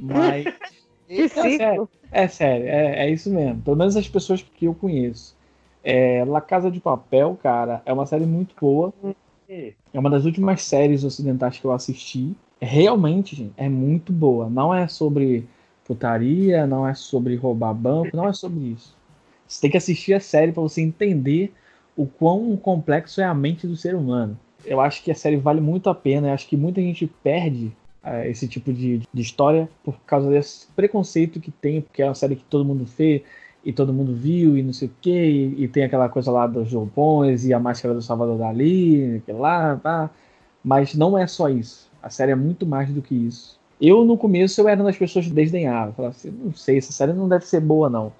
[0.00, 0.46] Mas.
[1.08, 3.60] é, sério, é sério, é, é isso mesmo.
[3.62, 5.36] Pelo menos as pessoas que eu conheço.
[5.84, 8.92] É, La Casa de Papel, cara, é uma série muito boa.
[9.48, 12.36] É uma das últimas séries ocidentais que eu assisti.
[12.60, 14.50] Realmente, gente, é muito boa.
[14.50, 15.46] Não é sobre
[15.84, 18.94] putaria, não é sobre roubar banco, não é sobre isso.
[19.46, 21.54] Você tem que assistir a série para você entender
[21.96, 24.38] o quão complexo é a mente do ser humano.
[24.66, 26.28] Eu acho que a série vale muito a pena.
[26.28, 27.72] Eu acho que muita gente perde
[28.04, 32.14] uh, esse tipo de, de história por causa desse preconceito que tem, porque é uma
[32.14, 33.24] série que todo mundo vê
[33.64, 36.46] e todo mundo viu e não sei o que, e, e, tem aquela coisa lá
[36.46, 40.10] dos Joupões e a máscara do Salvador Dali, que lá, tá.
[40.62, 41.90] Mas não é só isso.
[42.02, 43.58] A série é muito mais do que isso.
[43.80, 45.92] Eu, no começo, eu era uma das pessoas que desdenhava.
[45.92, 48.12] Falava assim, não sei, essa série não deve ser boa, não.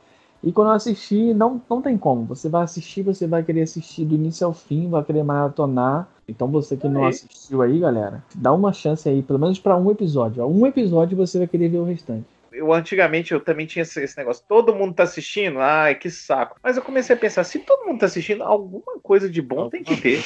[0.42, 2.24] E quando eu assisti, não, não tem como.
[2.27, 6.09] Você vai assistir, você vai querer assistir do início ao fim, vai querer maratonar.
[6.29, 9.90] Então você que não assistiu aí, galera, dá uma chance aí, pelo menos para um
[9.90, 10.46] episódio.
[10.46, 14.44] Um episódio você vai querer ver o restante eu antigamente eu também tinha esse, negócio.
[14.48, 15.61] Todo mundo tá assistindo?
[15.61, 16.58] Ai, que saco.
[16.62, 19.82] Mas eu comecei a pensar, se todo mundo tá assistindo, alguma coisa de bom tem
[19.82, 20.24] que ter.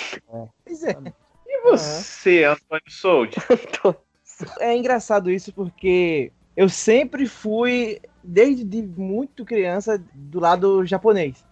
[0.64, 0.96] Pois é.
[1.46, 3.36] E você, Antônio Sold?
[4.60, 11.44] é engraçado isso porque eu sempre fui, desde de muito criança, do lado japonês.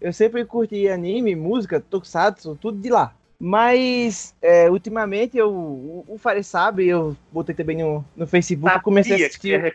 [0.00, 3.14] Eu sempre curti anime, música, tokusatsu, tudo de lá.
[3.42, 8.82] Mas, é, ultimamente, eu, o, o Fare sabe, eu botei também no, no Facebook, Sabia
[8.82, 9.74] comecei a assistir.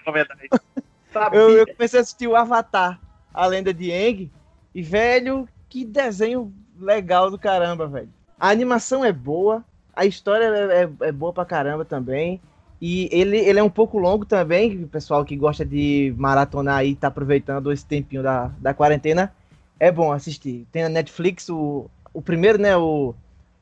[1.34, 3.02] eu, eu, comecei a assistir o Avatar,
[3.34, 4.32] a lenda de Aang.
[4.76, 8.10] E, velho, que desenho legal do caramba, velho.
[8.40, 12.40] A animação é boa, a história é, é, é boa pra caramba também.
[12.80, 16.94] E ele, ele é um pouco longo também, o pessoal que gosta de maratonar aí,
[16.94, 19.34] tá aproveitando esse tempinho da, da quarentena.
[19.80, 20.68] É bom assistir.
[20.72, 22.78] Tem na Netflix o, o primeiro, né?
[22.78, 23.16] O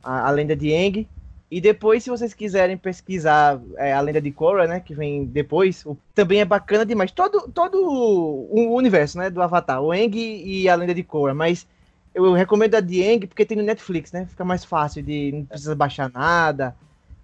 [0.03, 1.07] a, a lenda de Aang.
[1.49, 5.85] E depois, se vocês quiserem pesquisar é, a lenda de Korra, né, que vem depois,
[5.85, 7.11] o, também é bacana demais.
[7.11, 11.67] Todo, todo o universo, né, do Avatar, o Aang e a lenda de Korra, mas
[12.13, 15.45] eu recomendo a de Aang porque tem no Netflix, né, fica mais fácil de, não
[15.45, 16.75] precisa baixar nada.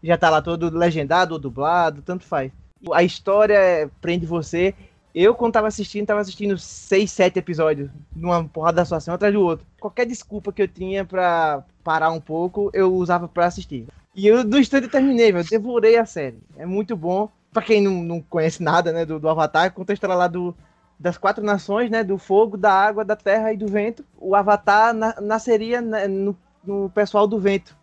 [0.03, 2.51] já tá lá todo legendado ou dublado, tanto faz.
[2.93, 4.73] A história prende você.
[5.13, 9.41] Eu, quando tava assistindo, tava assistindo seis, sete episódios, numa porrada da situação, atrás do
[9.41, 9.65] outro.
[9.79, 13.87] Qualquer desculpa que eu tinha pra parar um pouco, eu usava pra assistir.
[14.15, 15.47] E eu, do instante, terminei, velho.
[15.49, 16.37] Devorei a série.
[16.57, 17.29] É muito bom.
[17.51, 20.55] Pra quem não, não conhece nada, né, do, do Avatar, conta a história lá do,
[20.99, 24.05] das quatro nações, né, do fogo, da água, da terra e do vento.
[24.19, 27.75] O Avatar na, nasceria né, no, no pessoal do vento.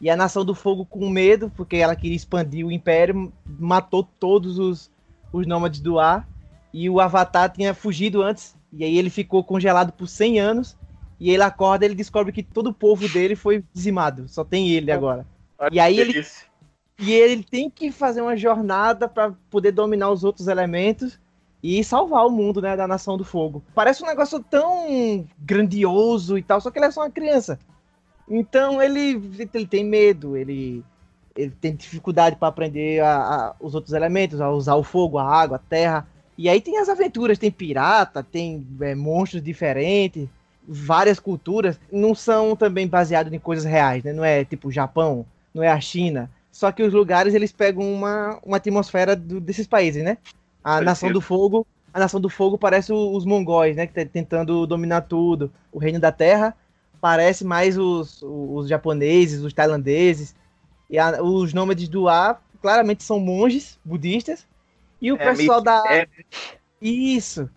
[0.00, 4.58] E a Nação do Fogo, com medo, porque ela queria expandir o Império, matou todos
[4.58, 4.90] os,
[5.30, 6.26] os nômades do ar.
[6.72, 8.56] E o Avatar tinha fugido antes.
[8.72, 10.76] E aí ele ficou congelado por 100 anos.
[11.18, 14.28] E ele acorda ele descobre que todo o povo dele foi dizimado.
[14.28, 15.26] Só tem ele agora.
[15.58, 16.46] Olha E aí ele- delícia.
[16.98, 21.18] E ele tem que fazer uma jornada para poder dominar os outros elementos
[21.62, 23.62] e salvar o mundo, né, da Nação do Fogo.
[23.74, 27.58] Parece um negócio tão grandioso e tal, só que ele é só uma criança.
[28.28, 29.20] Então ele,
[29.54, 30.84] ele tem medo, ele,
[31.34, 35.24] ele tem dificuldade para aprender a- a- os outros elementos, a usar o fogo, a
[35.24, 36.06] água, a terra.
[36.38, 40.28] E aí tem as aventuras, tem pirata, tem é, monstros diferentes,
[40.66, 41.78] várias culturas.
[41.92, 44.12] Não são também baseados em coisas reais, né?
[44.12, 46.30] Não é tipo o Japão, não é a China.
[46.50, 50.18] Só que os lugares eles pegam uma, uma atmosfera do- desses países, né?
[50.64, 50.80] A.
[50.80, 53.86] Nação do Fogo, a Nação do Fogo parece os mongóis, né?
[53.86, 55.52] Que tá tentando dominar tudo.
[55.72, 56.56] O Reino da Terra
[57.00, 60.34] parece mais os, os japoneses, os tailandeses.
[60.88, 64.46] E a- os nômades do ar claramente são monges budistas.
[65.00, 66.06] E o É, pessoal da é,
[66.80, 67.48] isso.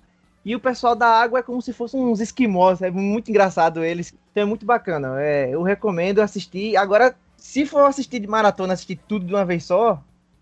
[0.45, 2.81] E o pessoal da água é como se fossem uns esquimós.
[2.81, 4.13] É muito engraçado eles.
[4.31, 5.21] Então é muito bacana.
[5.21, 6.75] É, eu recomendo assistir.
[6.75, 10.01] Agora, se for assistir de maratona, assistir tudo de uma vez só,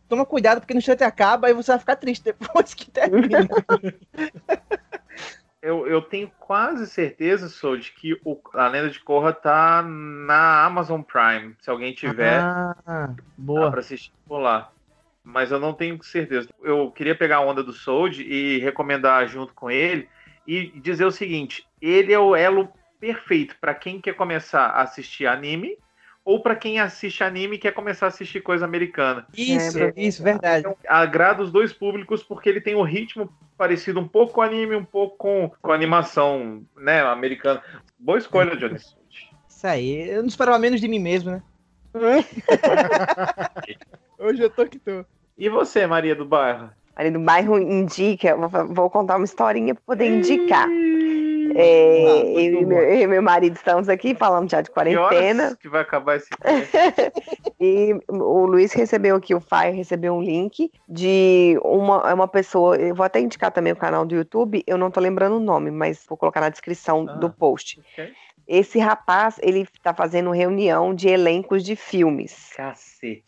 [0.09, 3.47] toma cuidado, porque no instante acaba e você vai ficar triste depois que termina.
[5.61, 10.65] eu, eu tenho quase certeza, sou de que o, a Lenda de Korra tá na
[10.65, 11.55] Amazon Prime.
[11.61, 13.69] Se alguém tiver, Ah, dá boa.
[13.69, 14.71] pra assistir por lá.
[15.23, 16.49] Mas eu não tenho certeza.
[16.63, 20.07] Eu queria pegar a onda do Sold e recomendar junto com ele
[20.47, 25.25] e dizer o seguinte: ele é o elo perfeito para quem quer começar a assistir
[25.25, 25.77] anime
[26.23, 29.25] ou para quem assiste anime e quer começar a assistir coisa americana.
[29.35, 30.59] Isso, É, isso, verdade.
[30.59, 34.75] Então, agrada os dois públicos porque ele tem o ritmo parecido um pouco com anime,
[34.75, 37.61] um pouco com, com animação né, americana.
[37.97, 38.79] Boa escolha, Johnny.
[38.79, 39.31] Sold.
[39.49, 40.09] Isso aí.
[40.09, 41.43] Eu não esperava menos de mim mesmo, né?
[44.21, 45.03] Hoje eu tô que tô.
[45.37, 46.69] E você, Maria do Bairro?
[46.95, 50.67] Ali do bairro indica, vou, vou contar uma historinha para poder indicar.
[51.55, 54.73] É, Ah, eu, e meu, eu e meu marido estamos aqui falando já de Que
[54.73, 55.43] quarentena.
[55.45, 56.29] horas que vai acabar esse
[57.59, 62.75] E o Luiz recebeu aqui, o Fire recebeu um link de uma, é uma pessoa.
[62.77, 65.71] Eu vou até indicar também o canal do YouTube, eu não tô lembrando o nome,
[65.71, 67.13] mas vou colocar na descrição Ah.
[67.15, 67.81] do post.
[67.93, 68.11] Ok.
[68.47, 72.51] Esse rapaz, ele tá fazendo reunião de elencos de filmes.
[72.55, 73.23] Cacete.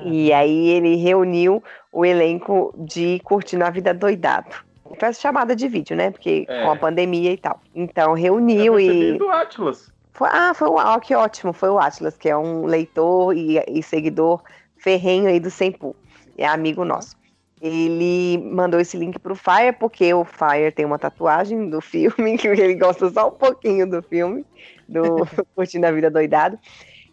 [0.00, 4.54] E aí ele reuniu o elenco de Curtindo a Vida Doidado.
[4.98, 6.10] Faz chamada de vídeo, né?
[6.10, 6.64] Porque É.
[6.64, 7.60] com a pandemia e tal.
[7.74, 9.18] Então reuniu Eu e.
[9.18, 9.90] do Atlas.
[10.12, 13.58] Foi- ah, foi o ah, que ótimo, foi o Atlas, que é um leitor e,
[13.66, 14.42] e seguidor
[14.76, 15.96] ferrenho aí do Sempu.
[16.36, 17.16] É amigo nosso.
[17.60, 22.48] Ele mandou esse link pro Fire, porque o Fire tem uma tatuagem do filme, que
[22.48, 24.44] ele gosta só um pouquinho do filme,
[24.88, 26.58] do Curtindo a Vida Doidado.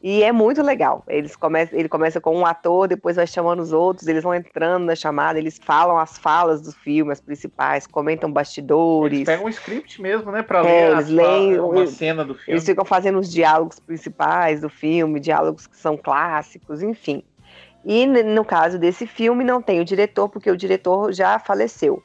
[0.01, 1.03] E é muito legal.
[1.09, 4.85] Eles começam, ele começa com um ator, depois vai chamando os outros, eles vão entrando
[4.85, 9.17] na chamada, eles falam as falas do filme, as principais, comentam bastidores.
[9.19, 10.41] Eles pegam um script mesmo, né?
[10.41, 12.53] Pra É, ler eles leem- uma eles- cena do filme.
[12.53, 17.21] Eles ficam fazendo os diálogos principais do filme, diálogos que são clássicos, enfim.
[17.83, 22.01] E no caso desse filme não tem o diretor, porque o diretor já faleceu,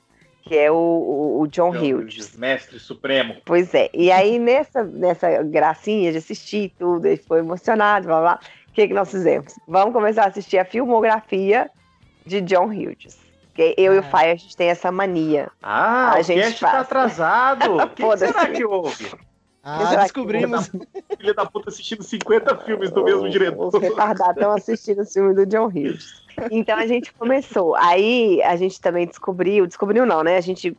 [0.47, 2.37] que é o, o- o John Então, Hughes.
[2.37, 3.37] Mestre Supremo.
[3.45, 3.89] Pois é.
[3.95, 8.41] E aí, nessa, nessa gracinha de assistir tudo, ele ficou emocionado, blá blá.
[8.69, 9.55] O que, que nós fizemos?
[9.69, 11.71] Vamos começar a assistir a filmografia
[12.27, 13.17] de John Hughes.
[13.47, 14.03] Porque eu e o Ah.
[14.03, 15.49] Fire, a gente tem essa mania.
[15.63, 17.77] Ah, A o gente cast tá atrasado.
[17.81, 19.13] O que, será que houve?
[19.63, 20.71] Ah, descobrimos.
[21.17, 23.69] Filha da puta assistindo 50 filmes do mesmo diretor.
[23.75, 26.23] Os retardados estão assistindo o filme do John Hughes.
[26.51, 27.75] Então a gente começou.
[27.77, 30.37] Aí a gente também descobriu, descobriu não, né?
[30.37, 30.77] A gente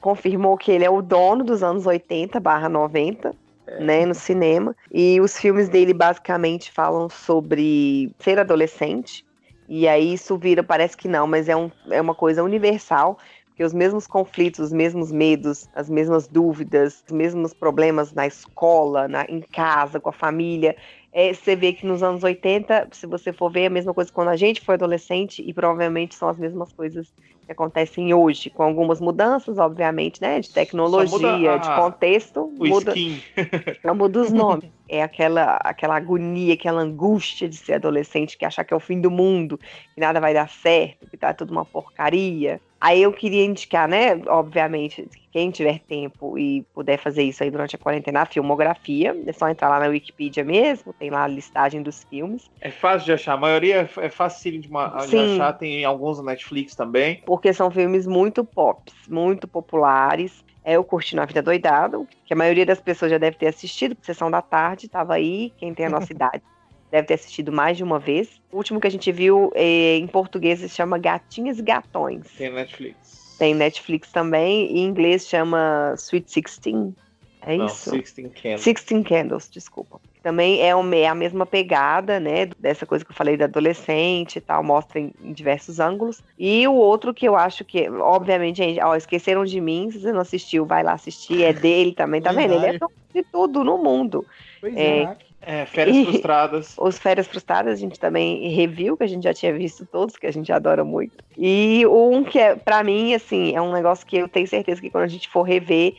[0.00, 3.34] confirmou que ele é o dono dos anos 80 barra 90,
[3.80, 4.74] né, no cinema.
[4.92, 9.24] E os filmes dele basicamente falam sobre ser adolescente.
[9.68, 13.18] E aí isso vira, parece que não, mas é, um, é uma coisa universal.
[13.48, 19.08] Porque os mesmos conflitos, os mesmos medos, as mesmas dúvidas, os mesmos problemas na escola,
[19.08, 20.76] na, em casa, com a família,
[21.20, 24.10] é, você vê que nos anos 80, se você for ver, é a mesma coisa
[24.12, 27.08] quando a gente foi adolescente, e provavelmente são as mesmas coisas
[27.46, 30.40] que acontecem hoje, com algumas mudanças, obviamente, né?
[30.40, 33.20] De tecnologia, a- de contexto, O muda, skin.
[33.96, 34.70] muda os nomes.
[34.88, 39.00] É aquela, aquela agonia, aquela angústia de ser adolescente, que achar que é o fim
[39.00, 42.60] do mundo, que nada vai dar certo, que tá tudo uma porcaria.
[42.80, 47.50] Aí eu queria indicar, né, obviamente, que quem tiver tempo e puder fazer isso aí
[47.50, 51.28] durante a quarentena, a filmografia, é só entrar lá na Wikipedia mesmo, tem lá a
[51.28, 53.34] listagem dos filmes, É fácil de achar.
[53.34, 55.52] A maioria é fácil de, ma- de achar.
[55.54, 57.22] Tem alguns no Netflix também.
[57.24, 60.42] porque são filmes muito pops, muito populares.
[60.62, 63.94] É o Curtindo a Vida Doidado, que a maioria das pessoas já deve ter assistido,
[63.94, 66.42] porque Sessão da Tarde estava aí, quem tem a nossa idade
[66.90, 68.40] deve ter assistido mais de uma vez.
[68.50, 72.26] O último que a gente viu é, em português se chama Gatinhas e Gatões.
[72.36, 73.36] Tem Netflix.
[73.38, 76.94] Tem Netflix também, e em inglês chama Sweet Sixteen.
[77.42, 77.90] É Não, isso?
[77.90, 78.60] Sixteen Candles.
[78.62, 80.00] Sixteen Candles, desculpa.
[80.22, 82.46] Também é, uma- é a mesma pegada, né?
[82.58, 86.20] Dessa coisa que eu falei da adolescente e tal, mostra em, em diversos ângulos.
[86.36, 90.12] E o outro que eu acho que, obviamente, gente, ó, esqueceram de mim, se você
[90.12, 92.54] não assistiu, vai lá assistir, é dele também, tá vendo?
[92.54, 92.78] Ele é
[93.14, 94.26] de tudo no mundo.
[94.60, 95.02] Pois É.
[95.02, 95.16] é.
[95.40, 96.74] É, Férias E- Frustradas.
[96.78, 100.26] Os Férias Frustradas, a gente também reviu, que a gente já tinha visto todos, que
[100.26, 101.12] a gente adora muito.
[101.36, 104.90] E um que é, pra mim, assim, é um negócio que eu tenho certeza que
[104.90, 105.94] quando a gente for rever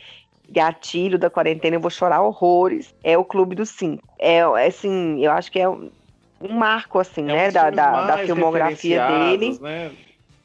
[0.48, 2.94] gatilho da quarentena, eu vou chorar horrores.
[3.02, 4.02] É o Clube dos Cinco.
[4.18, 5.90] É, assim, eu acho que é um,
[6.40, 9.58] um marco, assim, É né, da, da, da filmografia dele.
[9.60, 9.90] Né,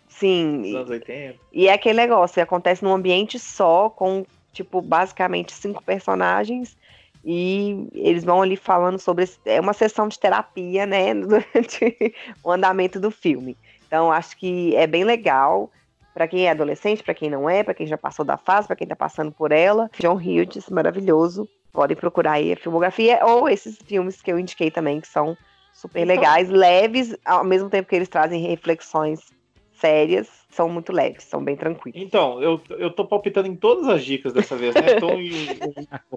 [0.08, 1.38] Sim, dos anos 80.
[1.52, 6.78] e é aquele negócio, acontece num ambiente só, com, tipo, basicamente cinco personagens,
[7.26, 9.24] e eles vão ali falando sobre.
[9.24, 13.58] esse- é uma sessão de terapia, né, durante o andamento do filme.
[13.88, 15.70] Então, acho que é bem legal.
[16.14, 18.76] Pra quem é adolescente, pra quem não é, pra quem já passou da fase, pra
[18.78, 19.90] quem tá passando por ela.
[20.00, 21.46] John Hughes, maravilhoso.
[21.74, 25.36] Podem procurar aí a filmografia, ou esses filmes que eu indiquei também, que são
[25.74, 29.20] super Então- legais, leves, ao mesmo tempo que eles trazem reflexões
[29.76, 32.02] sérias, são muito leves, são bem tranquilos.
[32.02, 34.96] Então, eu, eu tô palpitando em todas as dicas dessa vez, né?
[35.00, 35.74] Tô em um,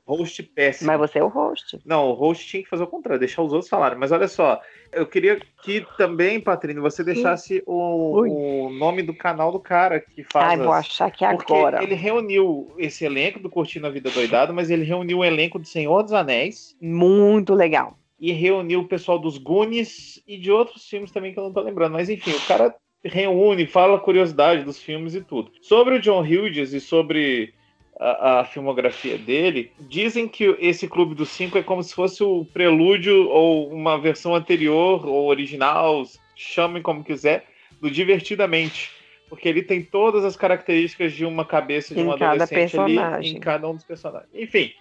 [0.07, 0.87] host péssimo.
[0.87, 1.79] Mas você é o host.
[1.85, 3.99] Não, o host tinha que fazer o contrário, deixar os outros falarem.
[3.99, 4.61] Mas olha só,
[4.93, 8.23] eu queria que também, Patrícia, você deixasse o,
[8.67, 10.53] o nome do canal do cara que faz.
[10.53, 11.83] Ai, vou as- achar que Porque agora.
[11.83, 15.69] ele reuniu esse elenco do Curtindo a Vida Doidado, mas ele reuniu o elenco de
[15.69, 17.99] Senhor dos Anéis Muito legal.
[18.21, 21.61] e reuniu o pessoal dos Goonies e de outros filmes também que eu não tô
[21.61, 21.93] lembrando.
[21.93, 25.53] Mas enfim, o cara reúne, fala a curiosidade dos filmes e tudo.
[25.61, 27.55] Sobre o John Hughes e sobre
[27.99, 32.45] a, a filmografia dele, dizem que esse Clube dos Cinco é como se fosse o
[32.45, 37.45] prelúdio ou uma versão anterior ou original, chamem como quiser,
[37.81, 38.91] do Divertidamente.
[39.29, 43.37] Porque ele tem todas as características de uma cabeça de um adolescente ali personagem.
[43.37, 44.31] em cada um dos personagens.
[44.33, 44.73] Enfim,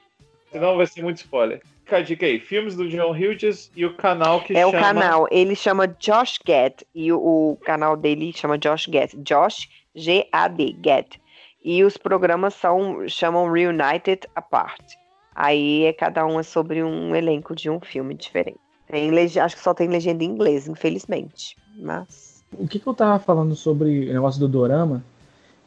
[0.51, 1.61] senão vai ser muito spoiler.
[1.83, 4.69] Fica a dica aí, filmes do John Hughes e o canal que É chama...
[4.69, 9.69] o canal, ele chama Josh Get e o, o canal dele chama Josh Get, Josh
[9.95, 11.17] G-A-D, Get.
[11.63, 14.95] E os programas são chamam Reunited Apart.
[15.33, 18.59] Aí é cada um é sobre um elenco de um filme diferente.
[18.89, 21.55] Tem acho que só tem legenda em inglês, infelizmente.
[21.77, 25.03] Mas O que, que eu tava falando sobre o negócio do dorama?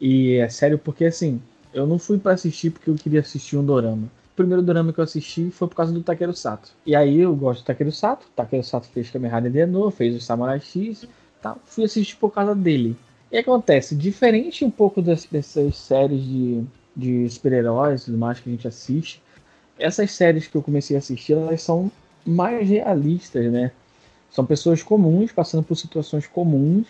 [0.00, 1.40] E é sério porque assim,
[1.72, 4.08] eu não fui pra assistir porque eu queria assistir um dorama.
[4.40, 6.70] O primeiro dorama que eu assisti foi por causa do Takeru Sato.
[6.86, 8.26] E aí eu gosto do Takeru Sato.
[8.34, 11.06] Takeru Sato fez Kamen Rider Deno, fez o Samurai X,
[11.42, 11.58] tal.
[11.66, 12.96] Fui assistir por causa dele.
[13.30, 16.64] E acontece, diferente um pouco das, dessas séries de,
[16.96, 19.22] de super-heróis e tudo mais que a gente assiste,
[19.78, 21.92] essas séries que eu comecei a assistir, elas são
[22.24, 23.72] mais realistas, né?
[24.30, 26.86] São pessoas comuns passando por situações comuns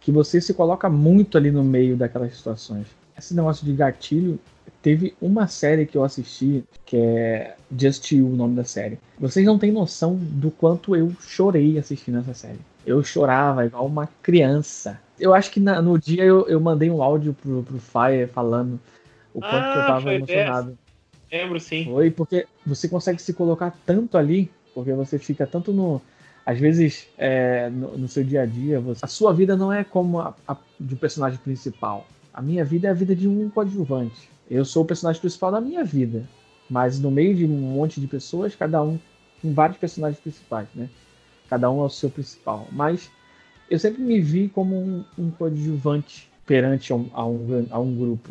[0.00, 2.88] que você se coloca muito ali no meio daquelas situações.
[3.16, 4.40] Esse negócio de gatilho,
[4.82, 8.98] teve uma série que eu assisti que é Just You, o nome da série.
[9.18, 12.58] Vocês não têm noção do quanto eu chorei assistindo essa série.
[12.86, 14.98] Eu chorava igual uma criança.
[15.20, 18.80] Eu acho que na- no dia eu, eu mandei um áudio pro, pro Fire falando
[19.34, 20.78] o quanto que eu Ah, tava emocionado.
[21.30, 21.84] Lembro sim.
[21.84, 26.00] Foi, porque você consegue se colocar tanto ali, porque você fica tanto no.
[26.46, 29.84] Às vezes, é, no, no seu dia a dia, você- a sua vida não é
[29.84, 32.06] como a, a de um personagem principal.
[32.32, 34.30] A minha vida é a vida de um coadjuvante.
[34.50, 36.24] Eu sou o personagem principal da minha vida.
[36.70, 38.98] Mas no meio de um monte de pessoas, cada um
[39.40, 40.88] com vários personagens principais, né?
[41.48, 42.68] Cada um é o seu principal.
[42.70, 43.10] Mas
[43.70, 47.94] eu sempre me vi como um, um coadjuvante perante a um, a um, a um
[47.94, 48.30] grupo.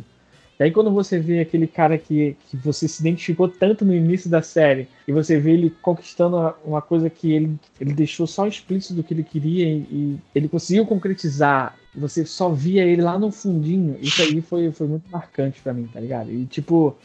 [0.60, 4.30] E aí quando você vê aquele cara que, que você se identificou tanto no início
[4.30, 8.96] da série, e você vê ele conquistando uma- coisa que ele, ele deixou só explícito
[8.96, 13.32] do que ele queria e, e ele conseguiu concretizar, você só via ele lá no
[13.32, 16.32] fundinho, isso aí foi, foi muito marcante pra mim, tá ligado?
[16.32, 16.98] E tipo,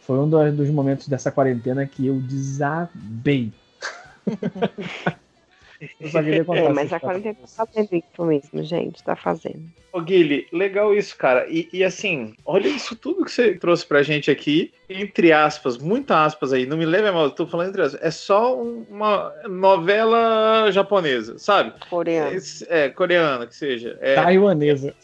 [0.00, 3.54] foi um do- dos momentos dessa quarentena que eu desabei.
[5.80, 9.02] É, mas a quarentena tá fazendo isso mesmo, gente.
[9.02, 9.62] Tá fazendo.
[9.92, 11.46] Ô, Guilherme, legal isso, cara.
[11.48, 16.16] E, e assim, olha isso tudo que você trouxe pra gente aqui, entre aspas, muitas
[16.16, 18.84] aspas aí, não me leve a mal, eu tô falando entre aspas, é só um-
[18.90, 21.72] uma novela japonesa, sabe?
[21.88, 22.36] Coreano.
[22.68, 23.96] É, é, coreana, que seja.
[24.00, 24.94] É, Taiwanesa.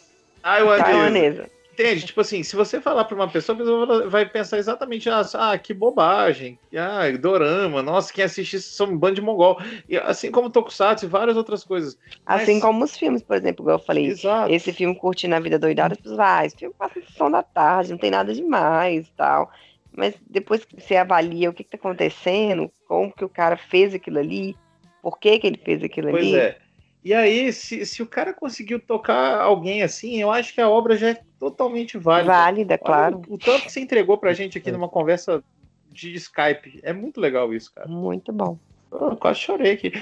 [0.43, 0.85] taiwanesa.
[0.85, 1.54] Taiwanesa.
[1.75, 2.07] Entende?
[2.07, 5.59] Tipo assim, se você falar pra uma pessoa, a pessoa vai pensar exatamente, ah, ah,
[5.59, 9.59] que bobagem, ah, dorama, nossa, quem assiste isso são um bando de mongol.
[9.89, 11.99] E, assim como Tokusatsu e várias outras coisas.
[12.25, 14.07] Assim Mas- como os filmes, por exemplo, igual eu falei.
[14.07, 14.53] Exato.
[14.53, 17.43] Esse filme Curtindo a Vida Doidada, as pessoas ah, esse filme passa na sessão da
[17.43, 19.51] tarde, não tem nada demais tal.
[19.97, 23.93] Mas depois que você avalia o que, que tá acontecendo, como que o cara fez
[23.95, 24.57] aquilo ali,
[25.03, 26.37] por que, que ele fez aquilo Pois ali.
[26.37, 26.59] é.
[27.05, 30.97] E aí, se, se o cara conseguiu tocar alguém assim, eu acho que a obra
[30.97, 31.21] já é
[31.51, 32.33] totalmente válida.
[32.33, 33.23] Válida, Olha claro.
[33.29, 35.45] O, o tanto que você entregou pra gente aqui numa conversa
[35.91, 36.81] de Skype.
[36.83, 37.87] É muito legal isso, cara.
[37.87, 38.59] Muito bom.
[38.91, 39.93] Eu quase chorei aqui.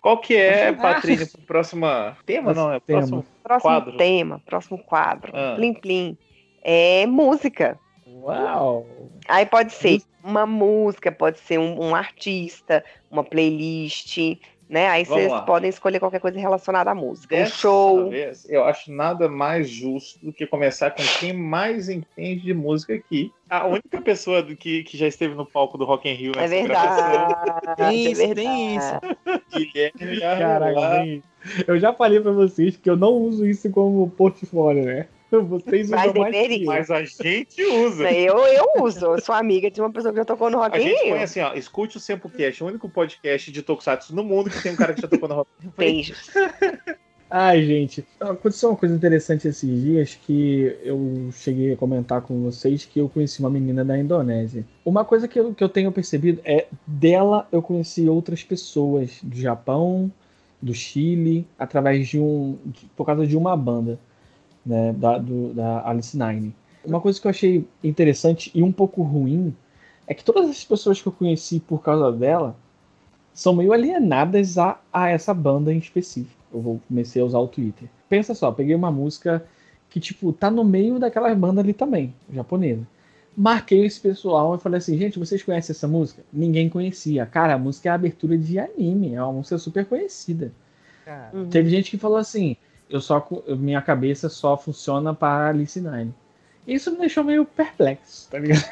[0.00, 1.86] Qual que é, Patrícia, pro próximo
[2.24, 2.54] tema?
[2.54, 3.00] Não, é Tema.
[3.00, 3.26] próximo.
[3.42, 3.96] Próximo Quadro.
[3.96, 5.32] tema, próximo quadro.
[5.34, 5.54] Ah.
[5.56, 6.18] Plim Plim.
[6.62, 7.78] É música.
[8.06, 8.86] Uau!
[9.28, 14.38] Aí pode ser uma música, pode ser um, um artista, uma playlist,
[14.72, 14.88] né?
[14.88, 15.42] Aí Vamos vocês lá.
[15.42, 17.34] podem escolher qualquer coisa relacionada à música.
[17.34, 18.08] Um Dessa show.
[18.08, 22.94] vez, eu acho nada mais justo do que começar com quem mais entende de música
[22.94, 23.30] aqui.
[23.50, 26.48] A única pessoa do que, que já esteve no palco do Rock in Rio É
[26.48, 27.28] nessa gravação,
[27.62, 27.76] verdade.
[27.76, 29.94] Tem é isso, tem verdade.
[29.98, 31.04] Guilherme Caraca, Arruar.
[31.04, 31.24] gente,
[31.68, 35.06] eu já falei pra vocês que eu não uso isso como portfólio, né?
[35.48, 36.60] Vocês Mas usam mais deveria.
[36.62, 36.66] eu.
[36.66, 38.10] Mas a gente usa.
[38.12, 40.80] Eu, eu uso, eu sou amiga de uma pessoa que já tocou no Rock A
[40.80, 41.10] gente Rio.
[41.14, 44.72] põe assim, ó, escute o Sempocast, o único podcast de Tokusatsu no mundo que tem
[44.72, 45.72] um cara que já tocou no Rock in Rio.
[45.76, 46.30] Beijos.
[47.34, 52.84] Ai, gente, aconteceu uma coisa interessante esses dias que eu cheguei a comentar com vocês
[52.84, 54.66] que eu conheci uma menina da Indonésia.
[54.84, 59.34] Uma coisa que eu, que eu tenho percebido é dela eu conheci outras pessoas do
[59.34, 60.12] Japão,
[60.60, 62.58] do Chile, através de um.
[62.66, 63.98] de- por causa de uma banda,
[64.64, 64.92] né?
[64.92, 66.54] Da, do- da Alice Nine.
[66.84, 69.54] Uma coisa que eu achei interessante e um pouco ruim
[70.06, 72.56] é que todas as pessoas que eu conheci por causa dela
[73.32, 76.36] são meio alienadas a, a essa banda em específico.
[76.52, 77.88] Eu vou comecei a usar o Twitter.
[78.08, 79.44] Pensa só, peguei uma música
[79.88, 82.86] que, tipo, tá no meio daquela banda ali também, japonesa.
[83.34, 86.22] Marquei esse pessoal e falei assim, gente, vocês conhecem essa música?
[86.30, 87.24] Ninguém conhecia.
[87.24, 90.52] Cara, a música é a abertura de anime, é uma música super conhecida.
[91.04, 91.48] Cara, Uhum.
[91.48, 92.56] Teve gente que falou assim,
[92.92, 93.26] eu só
[93.58, 96.14] minha cabeça só funciona para Alice Nine.
[96.66, 98.62] Isso me deixou meio perplexo, tá ligado?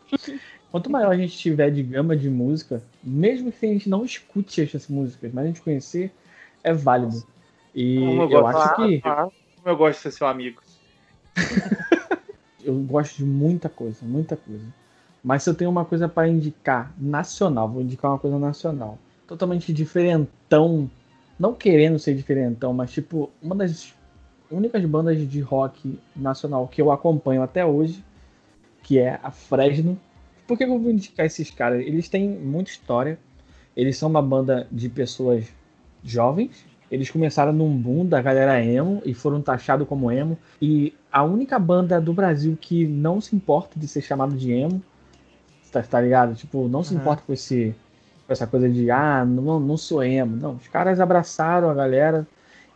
[0.72, 4.62] Quanto maior a gente tiver de gama de música, mesmo que a gente não escute
[4.62, 6.10] essas músicas, mas a gente conhecer,
[6.64, 7.22] é válido.
[7.74, 8.58] E eu eu gosto.
[8.58, 9.02] acho que
[9.64, 10.62] eu gosto de ser seu amigo.
[12.64, 14.64] eu gosto de muita coisa, muita coisa.
[15.22, 19.72] Mas se eu tenho uma coisa para indicar nacional, vou indicar uma coisa nacional, totalmente
[19.72, 20.90] diferentão,
[21.38, 23.94] não querendo ser diferentão, mas tipo, uma das
[24.50, 28.02] únicas bandas de rock nacional que eu acompanho até hoje,
[28.82, 29.98] que é a Fresno.
[30.46, 31.80] Por que eu vou indicar esses caras?
[31.86, 33.18] Eles têm muita história.
[33.76, 35.44] Eles são uma banda de pessoas
[36.02, 36.64] jovens.
[36.90, 40.38] Eles começaram num boom da galera emo e foram taxados como emo.
[40.60, 44.82] E a única banda do Brasil que não se importa de ser chamado de emo,
[45.70, 46.34] tá, tá ligado?
[46.34, 47.00] Tipo, não se Uhum.
[47.00, 47.74] importa com, esse,
[48.28, 50.36] essa coisa de, ah, não, não sou emo.
[50.36, 52.26] Não, os caras abraçaram a galera.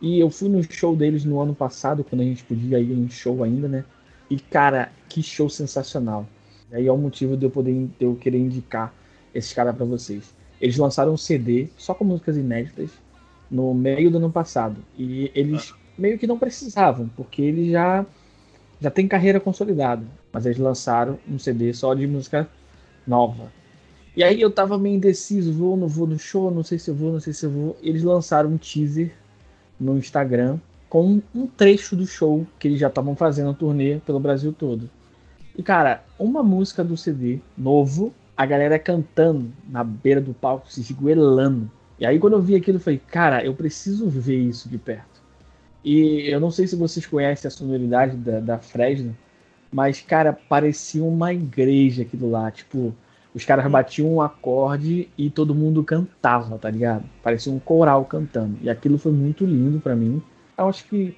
[0.01, 3.09] E eu fui no show deles no ano passado, quando a gente podia ir em
[3.09, 3.85] show ainda, né?
[4.29, 6.27] E, cara, que show sensacional.
[6.71, 8.93] E aí é o motivo de eu poder de eu querer indicar
[9.33, 10.33] esses caras pra vocês.
[10.59, 12.89] Eles lançaram um CD só com músicas inéditas
[13.49, 14.77] no meio do ano passado.
[14.97, 18.05] E eles meio que não precisavam, porque eles já
[18.81, 20.05] já têm carreira consolidada.
[20.31, 22.49] Mas eles lançaram um CD só de música
[23.07, 23.51] nova.
[24.15, 26.89] E aí eu tava meio indeciso, vou ou não vou no show, não sei se
[26.89, 27.77] eu vou, não sei se eu vou.
[27.81, 29.11] Eles lançaram um teaser
[29.79, 34.19] no Instagram com um trecho do show que eles já estavam fazendo a turnê pelo
[34.19, 34.87] Brasil todo.
[35.57, 40.81] E cara, uma música do CD novo, a galera cantando na beira do palco, se
[40.81, 41.69] esgoelando.
[41.99, 45.23] E aí quando eu vi aquilo, eu falei, cara, eu preciso ver isso de perto.
[45.83, 49.15] E eu não sei se vocês conhecem a sonoridade da, da Fresno,
[49.71, 52.49] mas, cara, parecia uma igreja aquilo lá.
[52.51, 52.93] Tipo,
[53.33, 57.03] os caras batiam um acorde e todo mundo cantava, tá ligado?
[57.21, 58.57] Parecia um coral cantando.
[58.61, 60.21] E aquilo foi muito lindo pra mim.
[60.57, 61.17] Eu acho que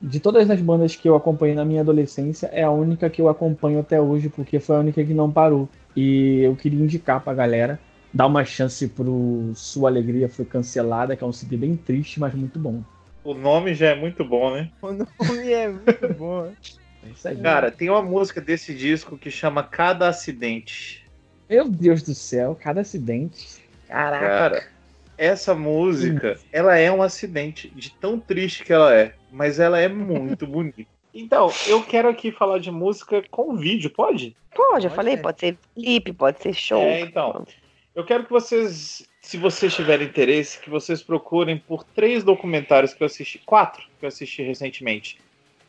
[0.00, 3.28] de todas as bandas que eu acompanhei na minha adolescência, é a única que eu
[3.28, 5.68] acompanho até hoje, porque foi a única que não parou.
[5.96, 7.80] E eu queria indicar pra galera,
[8.12, 12.34] dar uma chance pro Sua Alegria Foi Cancelada, que é um CD bem triste, mas
[12.34, 12.82] muito bom.
[13.24, 14.70] O nome já é muito bom, né?
[14.80, 16.52] o nome é muito bom.
[17.02, 17.36] É isso aí.
[17.36, 21.05] Cara, tem uma música desse disco que chama Cada Acidente.
[21.48, 23.64] Meu Deus do céu, cada acidente.
[23.88, 24.26] Caraca.
[24.26, 24.68] Cara,
[25.16, 29.88] essa música, ela é um acidente de tão triste que ela é, mas ela é
[29.88, 30.90] muito bonita.
[31.14, 34.36] Então, eu quero aqui falar de música com vídeo, pode?
[34.54, 35.22] Pode, eu Pode falei, ser.
[35.22, 36.82] pode ser clipe, pode ser show.
[36.82, 37.46] É, então.
[37.94, 43.02] Eu quero que vocês, se vocês tiverem interesse, que vocês procurem por três documentários que
[43.02, 45.18] eu assisti, quatro que eu assisti recentemente.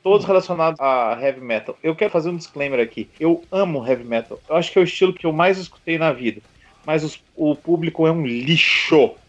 [0.08, 1.78] Todos relacionados a heavy metal.
[1.84, 3.12] Eu quero fazer um disclaimer aqui.
[3.20, 4.42] Eu amo heavy metal.
[4.48, 6.42] Eu acho que é o estilo que eu mais escutei na vida.
[6.86, 9.20] Mas os- o público é um lixo.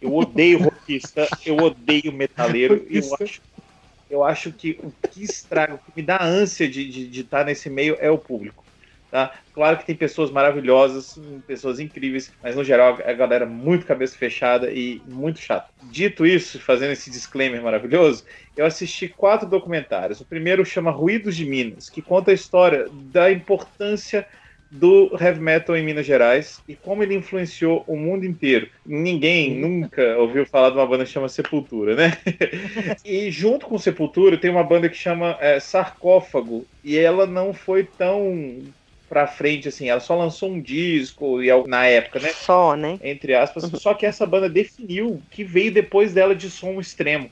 [0.00, 2.86] Eu odeio rockista, eu odeio metaleiro.
[2.88, 3.42] e eu acho,
[4.08, 7.44] eu acho que o que estraga, o que me dá ânsia de estar de, estar
[7.44, 8.67] nesse meio é o público.
[9.10, 9.32] Tá?
[9.54, 14.70] Claro que tem pessoas maravilhosas, pessoas incríveis, mas no geral a galera muito cabeça fechada
[14.70, 15.70] e muito chata.
[15.84, 20.20] Dito isso, fazendo esse disclaimer maravilhoso, eu assisti quatro documentários.
[20.20, 24.26] O primeiro chama Ruídos de Minas, que conta a história da importância
[24.70, 28.68] do heavy metal em Minas Gerais e como ele influenciou o mundo inteiro.
[28.84, 32.18] Ninguém nunca ouviu falar de uma banda que chama Sepultura, né?
[33.04, 37.84] e junto com Sepultura tem uma banda que chama é, Sarcófago e ela não foi
[37.84, 38.62] tão
[39.08, 42.28] pra frente assim, ela só lançou um disco e na época, né?
[42.28, 42.98] Só, né?
[43.02, 47.30] entre aspas, só que essa banda definiu que veio depois dela de som extremo.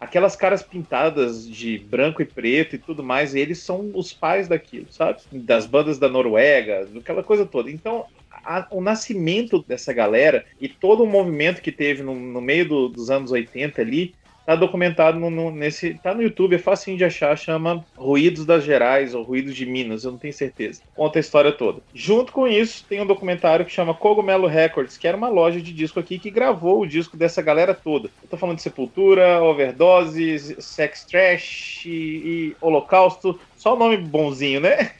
[0.00, 4.86] Aquelas caras pintadas de branco e preto e tudo mais, eles são os pais daquilo,
[4.92, 5.18] sabe?
[5.32, 7.68] Das bandas da Noruega, aquela coisa toda.
[7.68, 8.04] Então,
[8.44, 12.88] a- o nascimento dessa galera e todo o movimento que teve no, no meio do-
[12.90, 14.14] dos anos 80 ali,
[14.48, 15.98] tá documentado no, no- nesse.
[15.98, 20.04] tá no YouTube, é facinho de achar, chama Ruídos das Gerais ou Ruídos de Minas,
[20.04, 20.80] eu não tenho certeza.
[20.94, 21.82] Conta a história toda.
[21.92, 25.72] Junto com isso, tem um documentário que chama Cogumelo Records, que era uma loja de
[25.74, 28.10] disco aqui que gravou o disco dessa galera toda.
[28.22, 34.60] Eu tô falando de Sepultura, Overdose, Sex Trash e, e Holocausto, só o nome bonzinho,
[34.60, 34.92] né?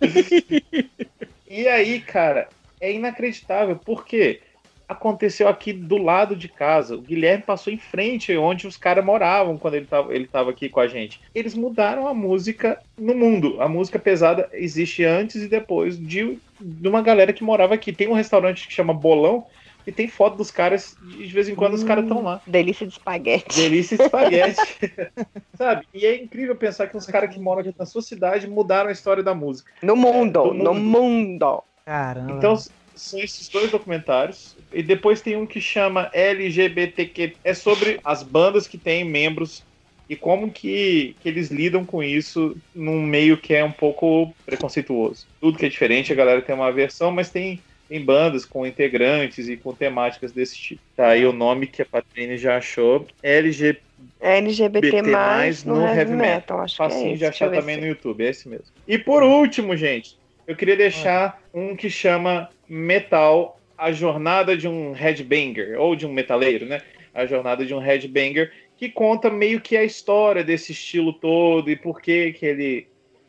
[1.46, 2.50] e aí, cara,
[2.80, 4.42] é inacreditável, porque
[4.88, 6.94] aconteceu aqui do lado de casa.
[6.94, 10.68] O Guilherme passou em frente onde os caras moravam quando ele tava, ele tava aqui
[10.68, 11.20] com a gente.
[11.34, 13.60] Eles mudaram a música no mundo.
[13.60, 17.92] A música pesada existe antes e depois de, de uma galera que morava aqui.
[17.92, 19.46] Tem um restaurante que chama Bolão
[19.86, 22.40] e tem foto dos caras, e de vez em quando os caras estão lá.
[22.46, 23.54] Delícia de espaguete.
[23.54, 24.92] Delícia de espaguete.
[25.54, 25.86] Sabe?
[25.92, 28.92] E é incrível pensar que os caras que moram aqui na sua cidade mudaram a
[28.92, 29.70] história da música.
[29.82, 31.62] No mundo, do no mundo.
[31.84, 32.32] Caramba.
[32.32, 32.56] Então,
[32.94, 34.56] são esses dois documentários.
[34.72, 37.36] E depois tem um que chama LGBTQ.
[37.44, 39.62] É sobre as bandas que têm membros
[40.08, 45.26] e como que, que eles lidam com isso num meio que é um pouco preconceituoso.
[45.40, 49.48] Tudo que é diferente, a galera tem uma versão, mas tem, tem bandas com integrantes
[49.48, 50.82] e com temáticas desse tipo.
[50.94, 53.06] Tá aí o nome que a Patrine já achou.
[53.22, 53.82] LGBT
[54.20, 56.60] LGBT mais no, heavy metal.
[56.60, 57.18] Acho que é facinho esse.
[57.18, 58.66] de achar também no YouTube, é esse mesmo.
[58.86, 60.16] E por último, gente,
[60.46, 66.12] eu queria deixar um que chama Metal, a jornada de um headbanger, ou de um
[66.12, 66.80] metaleiro, né?
[67.12, 71.76] A jornada de um headbanger, que conta meio que a história desse estilo todo e
[71.76, 72.86] por que que ele...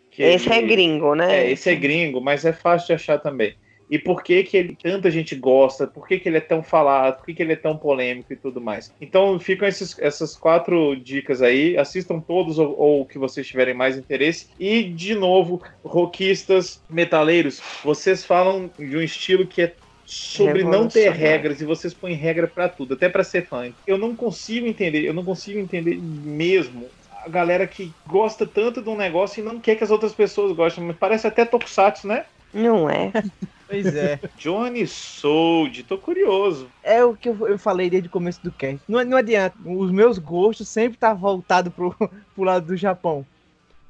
[0.09, 1.45] que Esse é ele- gringo, né?
[1.45, 3.53] é, esse é gringo, mas é fácil de achar também.
[3.89, 7.17] E por que que ele, tanta gente gosta, por que que ele é tão falado,
[7.17, 8.91] por que que ele é tão polêmico e tudo mais.
[8.99, 13.73] Então ficam esses, essas quatro dicas aí, assistam todos ou, ou o que vocês tiverem
[13.73, 14.47] mais interesse.
[14.59, 19.73] E, de novo, rockistas, metaleiros, vocês falam de um estilo que é
[20.05, 23.71] sobre não ter regras e vocês põem regra pra tudo, até pra ser fã.
[23.87, 26.87] Eu não consigo entender, eu não consigo entender mesmo
[27.25, 30.51] a galera que gosta tanto de um negócio e não quer que as outras pessoas
[30.51, 30.83] gostem.
[30.83, 32.25] Mas Parece até Tokusatsu, né?
[32.53, 33.11] Não é.
[33.67, 34.19] Pois é.
[34.37, 36.67] Johnny Sold, tô curioso.
[36.83, 38.79] É o que eu, eu falei desde o começo do cast.
[38.87, 39.57] Não, não adianta.
[39.65, 41.95] Os meus gostos sempre tá voltado pro,
[42.35, 43.25] pro lado do Japão.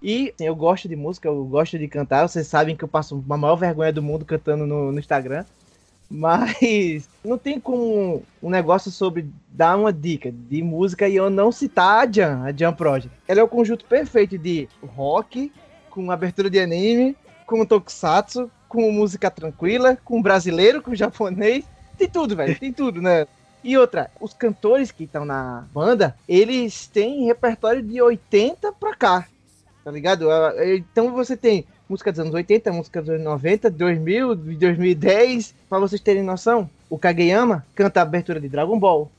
[0.02, 2.28] E assim, eu gosto de música, eu gosto de cantar.
[2.28, 5.44] Vocês sabem que eu passo a maior vergonha do mundo cantando no, no Instagram.
[6.10, 11.52] Mas não tem como um negócio sobre dar uma dica de música e eu não
[11.52, 13.12] citar a Jam, a Jam Project.
[13.28, 15.52] Ela é o conjunto perfeito de rock,
[15.90, 17.16] com abertura de anime,
[17.46, 21.64] com tokusatsu, com música tranquila, com brasileiro, com japonês.
[21.98, 22.60] Tem tudo, velho.
[22.60, 23.26] Tem tudo, né?
[23.64, 29.28] E outra, os cantores que estão na banda, eles têm repertório de 80 pra cá.
[29.84, 30.30] Tá ligado?
[30.30, 35.56] Ah, Então você tem música dos anos 80, música dos anos 90, 2000, 2010.
[35.70, 39.10] Pra vocês terem noção, o Kageyama canta a abertura de Dragon Ball,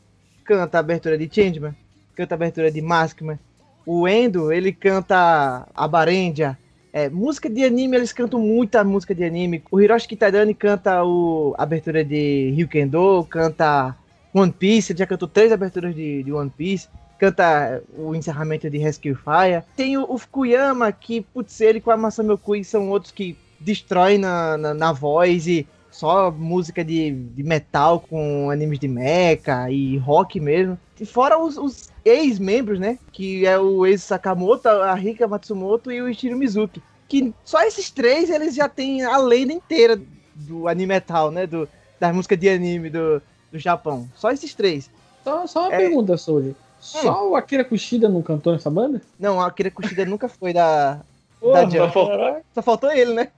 [0.44, 1.74] canta a abertura de Changeman,
[2.14, 3.38] canta a abertura de Maskman.
[3.84, 6.58] O Endo, ele canta a Barendia.
[6.96, 9.62] É, música de anime, eles cantam muita música de anime.
[9.70, 13.94] O Hiroshi Kitadani canta a abertura de Ryukendo, canta
[14.32, 16.88] One Piece, ele já cantou três aberturas de, de One Piece.
[17.18, 19.62] Canta o encerramento de Rescue Fire.
[19.76, 24.16] Tem o, o Fukuyama, que, putz, ele com a Masami Okui são outros que destroem
[24.16, 25.66] na, na, na voz e
[25.96, 30.78] só música de, de metal com animes de mecha e rock mesmo.
[31.00, 32.98] E fora os, os ex-membros, né?
[33.12, 36.82] Que é o ex-Sakamoto, a Rika Matsumoto e o Ishiro Mizuki.
[37.08, 39.98] Que só esses três eles já têm a lenda inteira
[40.34, 41.46] do anime metal, né?
[41.46, 41.66] Do,
[41.98, 44.06] das músicas de anime do, do Japão.
[44.14, 44.90] Só esses três.
[45.24, 45.78] Só, só uma É.
[45.78, 46.54] pergunta, Soulja.
[46.78, 49.00] Só o Akira Kushida não cantou nessa banda?
[49.18, 51.00] Não, a Akira Kushida nunca foi da.
[51.40, 51.92] Porra, Da Jump.
[51.94, 53.28] faltou- Só faltou ele, né?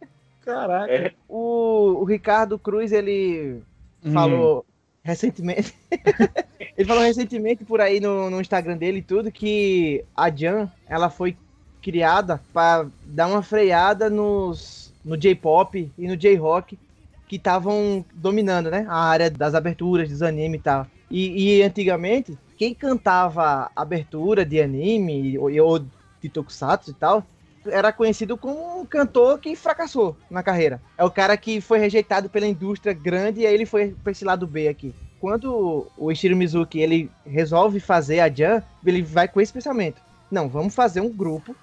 [0.49, 0.93] Caraca.
[0.93, 1.13] É.
[1.29, 3.63] O, o Ricardo Cruz, ele
[4.05, 4.13] Hum.
[4.13, 4.65] falou
[5.03, 5.75] recentemente.
[6.77, 11.11] ele falou recentemente por aí no, no Instagram dele e tudo que a Jan ela
[11.11, 11.37] foi
[11.83, 16.79] criada para dar uma freada nos no J-pop e no J-rock
[17.27, 18.87] que estavam dominando, né?
[18.89, 20.87] A área das aberturas dos animes e tal.
[21.11, 25.79] E, e antigamente, quem cantava abertura de anime ou, ou
[26.21, 27.25] de tokusatsu e tal
[27.71, 30.81] era conhecido como um cantor que fracassou na carreira.
[30.97, 34.25] É o cara que foi rejeitado pela indústria grande e aí ele foi pra esse
[34.25, 34.95] lado B aqui.
[35.21, 40.01] Quando o Ishiro Mizuki ele resolve fazer a Jan, ele vai com esse pensamento.
[40.31, 41.57] Não, vamos fazer um grupo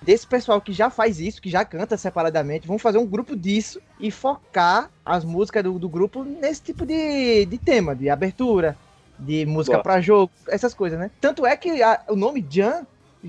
[0.00, 3.80] desse pessoal que já faz isso, que já canta separadamente, vamos fazer um grupo disso
[4.00, 8.76] e focar as músicas do, do grupo nesse tipo de, de tema, de abertura,
[9.18, 9.82] de música Boa.
[9.84, 11.10] pra jogo, essas coisas, né?
[11.20, 12.84] Tanto é que a- o nome Jan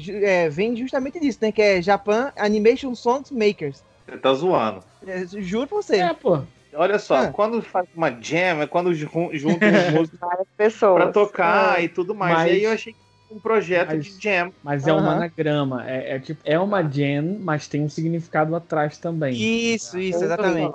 [0.09, 1.51] é, vem justamente disso, né?
[1.51, 3.83] Que é Japan Animation Songs Makers.
[4.07, 4.83] Você tá zoando.
[5.05, 5.97] É, juro pra você.
[5.97, 6.41] É, pô.
[6.75, 7.27] Olha só, Ah.
[7.27, 10.19] quando faz uma jam, é quando jun- juntam os músicos
[10.57, 11.03] pessoas.
[11.03, 12.33] pra tocar Ah, e tudo mais.
[12.35, 12.99] Mas- E aí eu achei que
[13.31, 14.51] um projeto Mas- de jam.
[14.63, 15.11] Mas é um Aham.
[15.17, 15.87] anagrama.
[15.89, 19.33] É, é tipo, é uma gen, mas tem um significado atrás também.
[19.35, 20.73] Isso, isso, exatamente.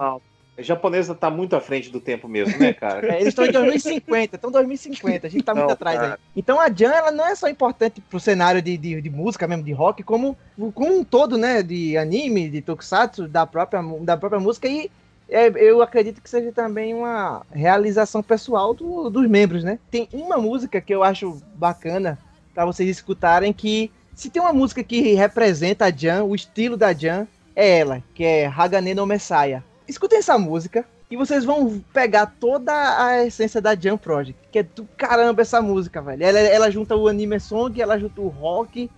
[0.59, 3.07] A japonesa tá muito à frente do tempo mesmo, né, cara?
[3.15, 6.13] É, eles estão em 2050, estão em 2050, a gente tá muito Não, atrás cara.
[6.15, 6.19] aí.
[6.37, 9.63] Então a Jan, ela não é só importante pro cenário de, de, de música mesmo,
[9.63, 10.37] de rock, como,
[10.75, 14.91] como um todo, né, de anime, de tokusatsu, da própria, da própria música e
[15.31, 19.79] é, eu acredito que seja também uma realização pessoal do- dos membros, né?
[19.91, 22.19] Tem uma música que eu acho bacana
[22.55, 26.93] pra vocês escutarem que se tem uma música que representa a Jan, o estilo da
[26.93, 29.63] Jan, é ela, que é Hagane no Messiah.
[29.89, 32.73] Escutem essa música e vocês vão pegar toda
[33.03, 36.23] a essência da Jam Project, que é do caramba essa música, velho.
[36.23, 38.91] Ela, ela junta o anime song, ela junta o rock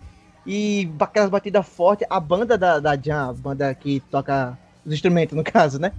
[0.44, 2.06] e aquelas batidas fortes.
[2.10, 5.92] A banda da, da Jam, a banda que toca os instrumentos, no caso, né?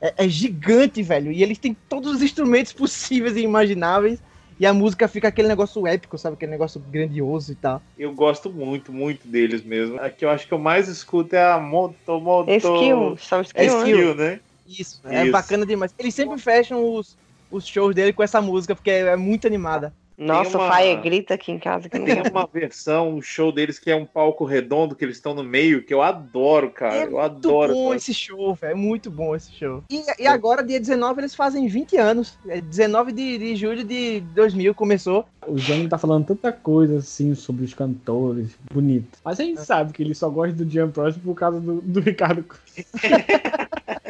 [0.00, 1.30] É, é gigante, velho.
[1.30, 4.18] E eles têm todos os instrumentos possíveis e imagináveis.
[4.58, 6.34] E a música fica aquele negócio épico, sabe?
[6.34, 7.80] Aquele negócio grandioso e tal.
[7.96, 10.00] Eu gosto muito, muito deles mesmo.
[10.00, 12.50] A que eu acho que eu mais escuto é a Moto Moto.
[12.50, 13.90] Skill, são É skill, né?
[13.90, 14.40] skill, né?
[14.66, 15.32] Isso, é Isso.
[15.32, 15.94] bacana demais.
[15.98, 17.16] Eles sempre fecham os,
[17.50, 19.92] os shows dele com essa música, porque é, é muito animada.
[20.18, 23.78] Nossa, uma- o Faia grita aqui em casa que Tem uma versão, um show deles
[23.78, 26.94] que é um palco redondo, que eles estão no meio, que eu adoro, cara.
[26.96, 27.72] é eu muito adoro.
[27.72, 27.96] bom cara.
[27.96, 28.72] esse show, velho.
[28.72, 29.84] É muito bom esse show.
[29.88, 32.36] E, e agora, dia 19, eles fazem 20 anos.
[32.48, 35.24] É 19 de, de julho de 2000 começou.
[35.46, 39.18] O Jânio tá falando tanta coisa assim sobre os cantores, bonito.
[39.24, 42.00] Mas a gente sabe que ele só gosta do Jam Project por causa do, do
[42.00, 42.62] Ricardo Cruz.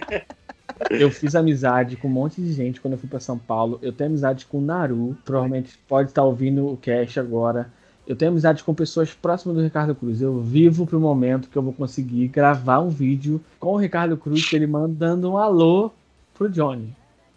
[0.91, 3.79] Eu fiz amizade com um monte de gente quando eu fui pra São Paulo.
[3.83, 7.71] Eu tenho amizade com o Naru, provavelmente pode estar ouvindo o cast agora.
[8.07, 10.23] Eu tenho amizade com pessoas próximas do Ricardo Cruz.
[10.23, 14.51] Eu vivo pro momento que eu vou conseguir gravar um vídeo com o Ricardo Cruz,
[14.53, 15.91] ele mandando um alô
[16.35, 16.97] pro Johnny.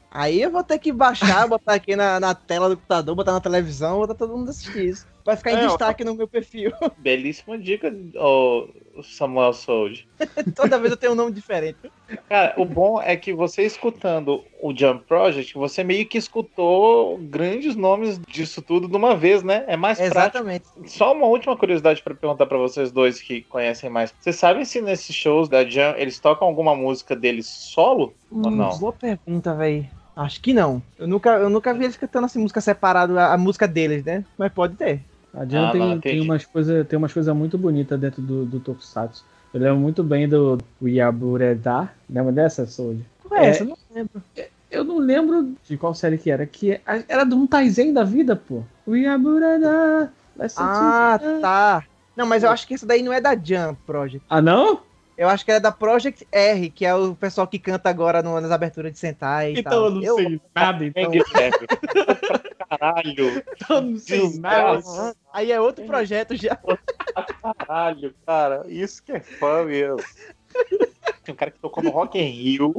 [0.09, 3.39] Aí eu vou ter que baixar, botar aqui na, na tela do computador, botar na
[3.41, 5.07] televisão, botar todo mundo assistir isso.
[5.25, 5.67] Vai ficar em É, ó.
[5.67, 6.71] destaque no meu perfil.
[6.97, 8.67] Belíssima dica, ô,
[9.03, 10.07] Samuel Soldi.
[10.55, 11.77] Toda vez eu tenho um nome diferente.
[12.27, 17.75] Cara, o bom é que você escutando o Jump Project, você meio que escutou grandes
[17.75, 19.63] nomes disso tudo de uma vez, né?
[19.67, 20.19] É mais prático.
[20.19, 20.65] Exatamente.
[20.85, 24.13] Só uma última curiosidade para perguntar para vocês dois que conhecem mais.
[24.19, 28.55] Vocês sabem se nesses shows da Jam eles tocam alguma música deles solo ou Hum,
[28.55, 28.77] não?
[28.77, 29.87] Boa pergunta, velho.
[30.15, 30.81] Acho que não.
[30.99, 34.25] Eu nunca, eu nunca vi eles cantando assim, música separada, a, a música deles, né?
[34.37, 35.01] Mas pode ter.
[35.33, 38.59] A Diana Ah, tem, tem umas coisas tem umas coisas muito bonitas dentro do, do
[38.59, 39.23] Tokusatsu.
[39.53, 41.89] Eu lembro muito bem do Yabureda.
[42.09, 43.03] Lembra dessa, Soji?
[43.23, 43.49] Qual é É.
[43.49, 43.63] essa?
[43.63, 44.23] Eu Não lembro.
[44.69, 46.45] Eu não lembro de qual série que era.
[46.45, 48.63] Que é- era de um Taizen da vida, pô.
[48.87, 50.11] Yabureda.
[50.57, 51.83] Ah, tá.
[52.15, 54.25] Não, mas eu acho que essa daí não é da Jump Project.
[54.29, 54.81] Ah, não?
[55.21, 58.41] Eu acho que é da Project R, que é o pessoal que canta agora no-
[58.41, 59.85] nas aberturas de Sentai e Então tal.
[59.85, 61.11] eu não sei nada, então.
[62.67, 64.77] Caralho, Eu não sei nada.
[64.77, 65.15] Desgraça.
[65.31, 66.57] Aí é outro projeto já.
[67.55, 68.63] caralho, cara.
[68.67, 69.97] Isso que é fã mesmo.
[71.23, 72.73] Tem um cara que tocou no Rock in Rio,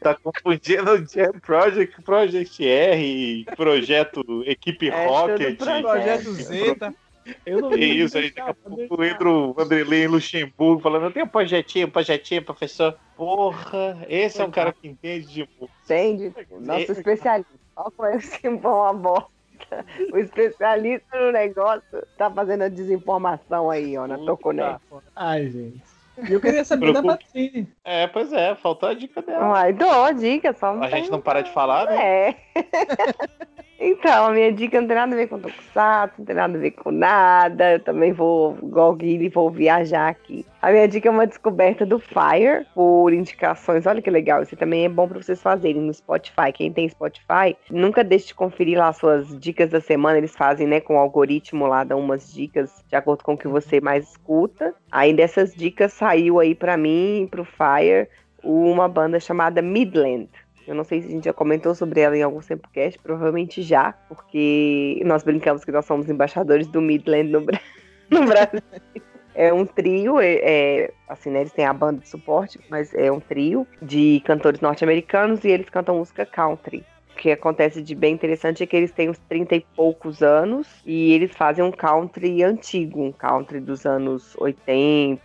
[0.00, 5.58] tá confundindo o Jam Project, Project R, Projeto Equipe É, Rocket.
[5.58, 5.82] projeto.
[5.82, 6.94] Projeto Zeta.
[7.44, 11.04] Eu não Que ligo isso aí, daqui a pouco entra o Vanderlei em Luxemburgo falando,
[11.04, 12.96] eu tenho um projetinho, projetinho, professor.
[13.16, 15.48] Porra, esse é um cara que entende de.
[15.84, 16.32] Entende?
[16.60, 17.50] Nosso especialista.
[17.76, 19.38] Olha como é que uma bosta.
[20.12, 24.78] O especialista no negócio tá fazendo a desinformação aí, ó, na Toconé.
[25.14, 25.82] Ai, gente.
[26.28, 27.24] Eu queria saber da Preocupa.
[27.24, 27.68] Patrine.
[27.84, 29.50] É, pois é, faltou a dica dela.
[29.50, 32.30] Uai, dou dica, só A gente não para de falar, né?
[32.30, 32.36] É.
[33.80, 36.60] Então, a minha dica não tem nada a ver com Tokusatsu, não tem nada a
[36.60, 37.74] ver com nada.
[37.74, 40.44] Eu também vou, igual o Guilherme, vou viajar aqui.
[40.60, 43.86] A minha dica é uma descoberta do Fire, por indicações.
[43.86, 46.52] Olha que legal, isso também é bom para vocês fazerem no Spotify.
[46.52, 50.18] Quem tem Spotify, nunca deixe de conferir lá suas dicas da semana.
[50.18, 53.46] Eles fazem, né, com o algoritmo lá, dão umas dicas de acordo com o que
[53.46, 54.74] você mais escuta.
[54.90, 58.08] Aí dessas dicas saiu aí para mim e pro Fire
[58.42, 60.28] uma banda chamada Midland.
[60.68, 63.92] Eu não sei se a gente já comentou sobre ela em algum Sempocast, provavelmente já,
[64.06, 67.40] porque nós brincamos que nós somos embaixadores do Midland no,
[68.10, 68.60] no Brasil.
[69.34, 73.10] É um trio, é, é, assim, né, eles têm a banda de suporte, mas é
[73.10, 76.84] um trio de cantores norte-americanos e eles cantam música country.
[77.12, 80.68] O que acontece de bem interessante é que eles têm uns 30 e poucos anos
[80.84, 85.18] e eles fazem um country antigo, um country dos anos 80,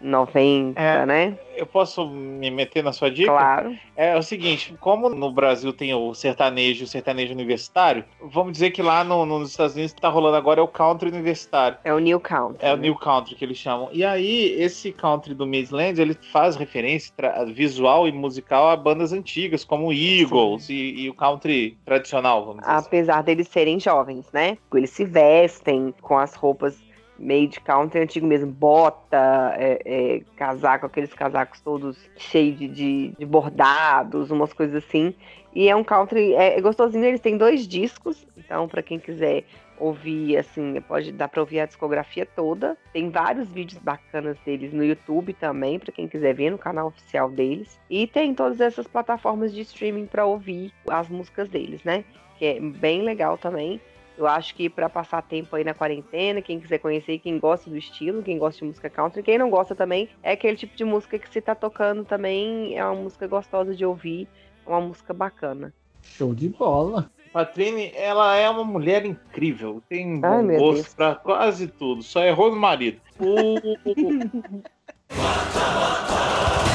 [0.00, 1.06] 90, É.
[1.06, 1.38] né?
[1.56, 3.30] Eu posso me meter na sua dica?
[3.32, 3.74] Claro.
[3.96, 8.82] É, o seguinte, como no Brasil tem o sertanejo, o sertanejo universitário, vamos dizer que
[8.82, 11.78] lá no- nos Estados Unidos que tá rolando agora é o country universitário.
[11.82, 12.58] É o New Country.
[12.60, 12.82] É o né?
[12.82, 13.88] New Country que eles chamam.
[13.90, 17.10] E aí, esse country do Midland, ele faz referência
[17.54, 20.74] visual e musical a bandas antigas, como Eagles e,
[21.04, 22.86] e o country tradicional, vamos dizer assim.
[22.86, 24.58] apesar deles serem jovens, né?
[24.74, 26.76] Eles se vestem com as roupas
[27.18, 33.12] meio de country antigo mesmo, bota, é, é, casaco, aqueles casacos todos cheios de, de,
[33.18, 35.14] de bordados, umas coisas assim.
[35.54, 39.44] E é um country, é, é gostosinho, eles têm dois discos, então pra quem quiser
[39.78, 42.76] ouvir, assim, pode dar pra ouvir a discografia toda.
[42.92, 47.30] Tem vários vídeos bacanas deles no YouTube também, pra quem quiser ver no canal oficial
[47.30, 47.78] deles.
[47.88, 52.04] E tem todas essas plataformas de streaming pra ouvir as músicas deles, né?
[52.38, 53.80] que é bem legal também.
[54.16, 57.76] Eu acho que para passar tempo aí na quarentena, quem quiser conhecer, quem gosta do
[57.76, 61.18] estilo, quem gosta de música country, quem não gosta também, é aquele tipo de música
[61.18, 64.26] que se tá tocando também, é uma música gostosa de ouvir,
[64.66, 65.72] é uma música bacana.
[66.02, 67.10] Show de bola.
[67.32, 70.94] Patrine, ela é uma mulher incrível, tem Ai, bom gosto Deus.
[70.94, 72.98] pra quase tudo, só errou no marido.
[73.20, 73.60] O-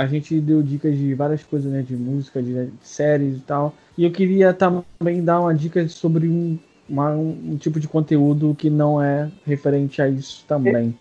[0.00, 1.82] A gente deu dicas de várias coisas, né?
[1.82, 3.74] De música, de, de séries e tal.
[3.98, 8.70] E eu queria também dar uma dica sobre um, uma- um tipo de conteúdo que
[8.70, 10.94] não é referente a isso também.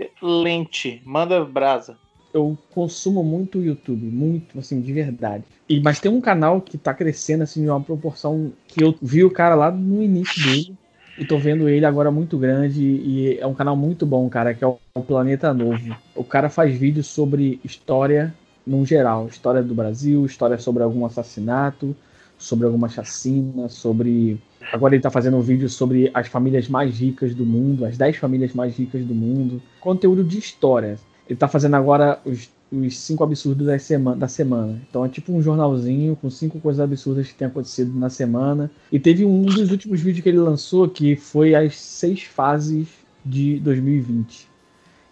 [0.00, 1.96] Excelente, manda brasa.
[2.34, 5.44] eu consumo muito o YouTube, muito, assim, de verdade.
[5.68, 9.24] E, mas tem um canal que tá crescendo, assim, de uma proporção que eu vi
[9.24, 10.74] o cara lá no início dele.
[11.18, 14.62] E tô vendo ele agora muito grande e é um canal muito bom, cara, que
[14.62, 14.76] é o
[15.06, 15.96] Planeta Novo.
[16.14, 18.34] O cara faz vídeos sobre história
[18.66, 21.94] num geral, história do Brasil, história sobre algum assassinato,
[22.38, 24.40] sobre alguma chacina, sobre
[24.72, 28.16] Agora ele tá fazendo um vídeo sobre as famílias mais ricas do mundo, as 10
[28.16, 29.62] famílias mais ricas do mundo.
[29.80, 30.98] Conteúdo de história.
[31.28, 34.80] Ele tá fazendo agora os, os cinco absurdos da semana, da semana.
[34.88, 38.70] Então é tipo um jornalzinho com cinco coisas absurdas que tem acontecido na semana.
[38.90, 42.88] E teve um dos últimos vídeos que ele lançou que foi as seis fases
[43.24, 44.48] de 2020.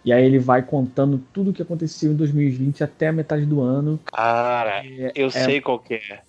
[0.05, 3.59] E aí ele vai contando tudo o que aconteceu em 2020 até a metade do
[3.61, 3.99] ano.
[4.05, 6.19] Cara, E, eu sei qual que é.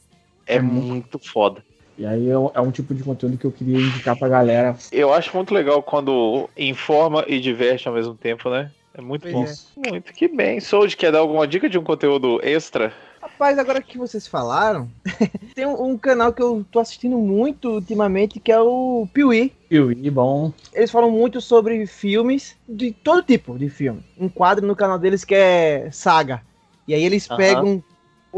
[0.46, 1.62] É É muito- muito foda.
[1.98, 4.74] e aí é, é um tipo de conteúdo que eu queria indicar pra galera.
[4.90, 8.70] Eu acho muito legal quando informa e diverte ao mesmo tempo, né?
[8.94, 9.44] É muito Pois bom.
[9.86, 9.90] é.
[9.90, 10.58] Muito que bem.
[10.58, 12.94] Sold, quer dar alguma dica de um conteúdo extra?
[13.36, 14.88] Rapaz, agora que vocês falaram,
[15.54, 19.52] tem um, um canal que eu tô assistindo muito ultimamente, que é o Piuí.
[19.70, 24.00] E bom, Eles falam muito sobre filmes, de todo tipo de filme.
[24.18, 26.40] Um quadro no canal deles que é Saga.
[26.88, 27.36] E aí eles Aham.
[27.36, 27.84] pegam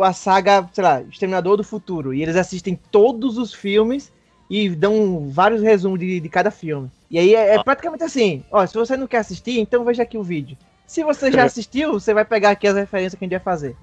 [0.03, 2.13] a saga, sei lá, Exterminador do Futuro.
[2.13, 4.11] E eles assistem todos os filmes
[4.51, 6.91] e dão vários resumos de, de cada filme.
[7.09, 10.19] E aí é, é praticamente assim: ó, se você não quer assistir, então veja aqui
[10.19, 10.59] o vídeo.
[10.89, 13.77] Se você já assistiu, você vai pegar aqui as referências que a gente vai fazer.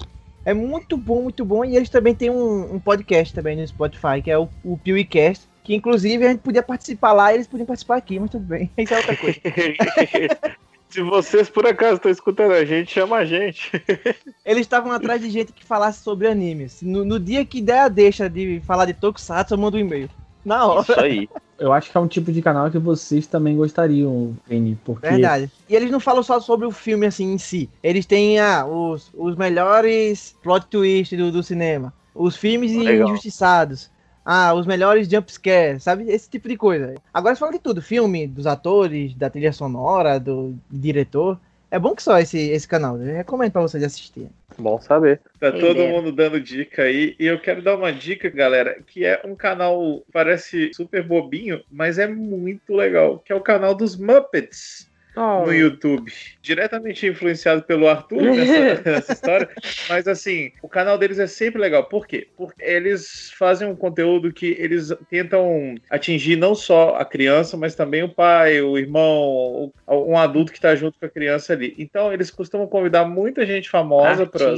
[0.46, 1.66] É muito bom, muito bom.
[1.66, 5.48] E eles também têm um, um podcast também no Spotify, que é o, o PeeWeeCast.
[5.64, 8.70] Que inclusive a gente podia participar lá e eles podiam participar aqui, mas tudo bem.
[8.78, 9.40] Isso é outra coisa.
[10.88, 13.72] Se vocês por acaso estão escutando a gente, chama a gente.
[14.46, 16.82] Eles estavam atrás de gente que falasse sobre animes.
[16.82, 20.10] No, no dia que der a deixa de falar de Tokusatsu, eu mando um e-mail.
[20.46, 20.82] Na hora.
[20.82, 21.30] Isso aí.
[21.58, 25.52] eu acho que é um tipo de canal que vocês também gostariam, Vini, porque Verdade.
[25.68, 27.70] E eles não falam só sobre o filme assim em si.
[27.82, 31.92] Eles têm ah, os, os melhores plot twists do, do cinema.
[32.14, 33.10] Os filmes Legal.
[33.10, 33.90] injustiçados.
[34.24, 36.06] ah, os melhores jumpscares, sabe?
[36.10, 36.96] Esse tipo de coisa.
[37.14, 41.40] Agora eles falam de tudo, filme, dos atores, da trilha sonora, do diretor.
[41.72, 44.30] É bom que só esse, esse canal, eu recomendo pra vocês assistirem.
[44.58, 45.20] Bom saber.
[45.40, 45.92] Tá Tem todo ideia.
[45.92, 47.16] mundo dando dica aí.
[47.20, 52.00] E eu quero dar uma dica, galera, que é um canal, parece super bobinho, mas
[52.00, 56.12] é muito legal, que é o canal dos Muppets Oh, no YouTube.
[56.42, 59.50] Diretamente influenciado pelo Arthur nessa, nessa história.
[59.90, 61.86] Mas assim, o canal deles é sempre legal.
[61.86, 62.28] Por quê?
[62.36, 68.04] Porque eles fazem um conteúdo que eles tentam atingir não só a criança, mas também
[68.04, 71.74] o pai, o irmão, o- um adulto que está junto com a criança ali.
[71.78, 74.52] Então, eles costumam convidar muita gente famosa para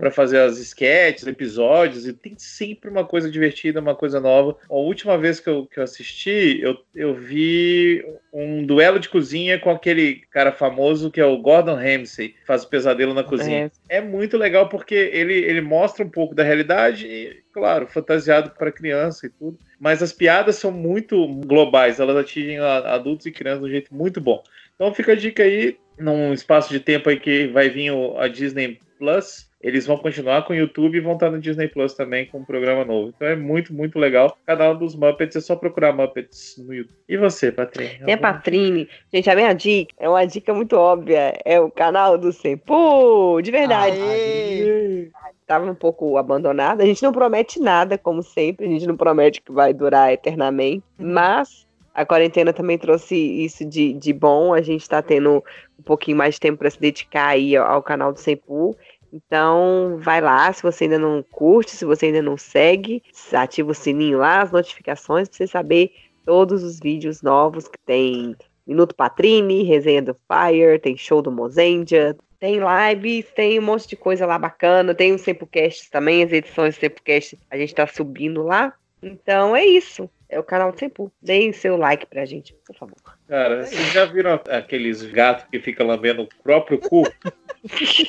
[0.00, 0.10] né?
[0.10, 4.56] fazer as sketches, episódios, e tem sempre uma coisa divertida, uma coisa nova.
[4.68, 9.58] A última vez que eu, que eu assisti, eu, eu vi um duelo de cozinha
[9.58, 9.89] com aquele
[10.30, 13.70] cara famoso que é o Gordon Ramsay, faz o pesadelo na cozinha.
[13.88, 18.72] É, muito legal porque ele, ele mostra um pouco da realidade e, claro, fantasiado para
[18.72, 19.58] criança e tudo.
[19.78, 24.20] Mas as piadas são muito globais, elas atingem adultos e crianças de um jeito muito
[24.20, 24.42] bom.
[24.74, 28.28] Então fica a dica aí, num espaço de tempo aí que vai vir o- a
[28.28, 32.26] Disney Plus, eles vão continuar com o YouTube e vão estar no Disney Plus também
[32.26, 33.12] com um programa novo.
[33.14, 34.38] Então é muito, muito legal.
[34.42, 36.96] O canal dos Muppets é só procurar Muppets no YouTube.
[37.06, 38.04] E você, Patrícia?
[38.04, 38.88] Tem a Patrine.
[39.12, 41.34] Gente, a minha dica é uma dica muito óbvia.
[41.44, 44.00] É o canal do Sempu, de verdade.
[44.00, 45.10] Aê!
[45.46, 46.80] Tava um pouco abandonado.
[46.80, 48.66] A gente não promete nada, como sempre.
[48.66, 50.82] A gente não promete que vai durar eternamente.
[50.96, 54.54] Mas a quarentena também trouxe isso de, de bom.
[54.54, 55.44] A gente tá tendo
[55.78, 58.76] um pouquinho mais de tempo para se dedicar aí ao, ao canal do Sempu.
[59.12, 63.02] Então, vai lá, se você ainda não curte, se você ainda não segue,
[63.32, 65.92] ativa o sininho lá, as notificações, para você saber
[66.24, 68.36] todos os vídeos novos que tem
[68.66, 73.96] Minuto Patrine, Resenha do Fire, tem show do Mozendia, tem lives, tem um monte de
[73.96, 78.42] coisa lá bacana, tem os Sempocast também, as edições do Sempocast a gente tá subindo
[78.42, 78.72] lá.
[79.02, 81.10] Então é isso, é o canal do Sempu.
[81.20, 82.96] Deem seu like pra gente, por favor.
[83.30, 87.04] Cara, vocês já viram aqueles gatos que ficam lambendo o próprio cu?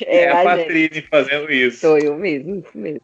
[0.06, 1.80] É, a é, Patrine fazendo isso.
[1.80, 3.02] sou eu mesmo, isso mesmo.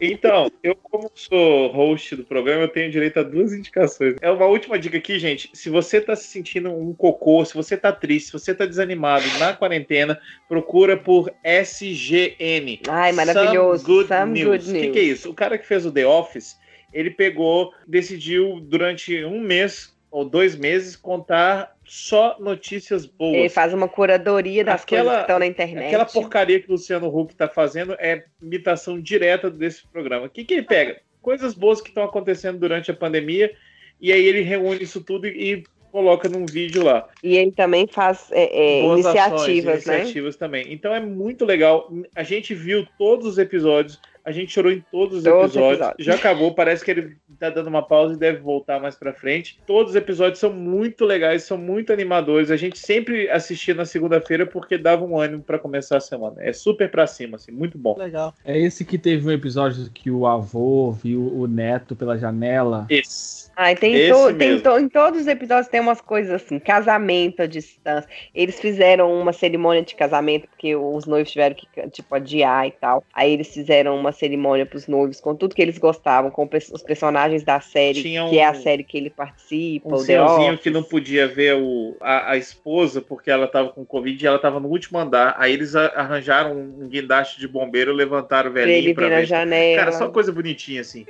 [0.00, 4.14] Então, eu, como sou host do programa, eu tenho direito a duas indicações.
[4.20, 5.50] É uma última dica aqui, gente.
[5.52, 9.24] Se você tá se sentindo um cocô, se você tá triste, se você tá desanimado
[9.40, 12.80] na quarentena, procura por SGN.
[12.88, 13.84] Ai, maravilhoso.
[13.84, 14.66] Some Good Some News.
[14.66, 15.30] Good O que, que é isso?
[15.30, 16.56] O cara que fez o The Office,
[16.92, 23.34] ele pegou, decidiu durante um mês ou dois meses contar só notícias boas.
[23.34, 25.86] Ele faz uma curadoria das Aquela- coisas que estão na internet.
[25.86, 30.26] Aquela porcaria que o Luciano Huck tá fazendo é imitação direta desse programa.
[30.26, 31.00] O que, que ele pega?
[31.20, 33.52] Coisas boas que estão acontecendo durante a pandemia,
[34.00, 37.08] e aí ele reúne isso tudo e, e coloca num vídeo lá.
[37.22, 39.96] E ele também faz é, é, Boas ações, iniciativas, né?
[39.96, 40.72] iniciativas também.
[40.72, 41.90] Então é muito legal.
[42.14, 45.78] A gente viu todos os episódios, a gente chorou em todos os Todos os episódios.
[45.80, 46.06] episódios.
[46.06, 49.58] Já acabou, parece que ele tá dando uma pausa e deve voltar mais pra frente.
[49.66, 52.50] Todos os episódios são muito legais, são muito animadores.
[52.50, 56.36] A gente sempre assistia na segunda-feira porque dava um ânimo pra começar a semana.
[56.40, 57.96] É super pra cima, assim, muito bom.
[57.98, 58.34] Legal.
[58.44, 62.86] É esse que teve um episódio que o avô viu o neto pela janela.
[62.90, 63.48] Esse.
[63.56, 67.46] Ai, tem, to- tem to- em todos os episódios tem umas coisas assim, casamento à
[67.46, 68.08] distância.
[68.34, 73.02] Eles fizeram uma cerimônia de casamento, porque os noivos tiveram que, tipo, adiar e tal.
[73.12, 77.42] Aí eles fizeram uma cerimônia pros noivos, com tudo que eles gostavam, com os personagens
[77.42, 80.82] da série, um- que é a série que ele participa, Um o senhorzinho que não
[80.82, 84.68] podia ver o, a, a esposa porque ela tava com Covid e ela tava no
[84.68, 85.34] último andar.
[85.38, 89.26] Aí eles a- arranjaram um guindaste de bombeiro, levantaram o pra velhinho ele pra ver
[89.26, 89.78] janela.
[89.78, 91.06] Cara, só coisa bonitinha assim.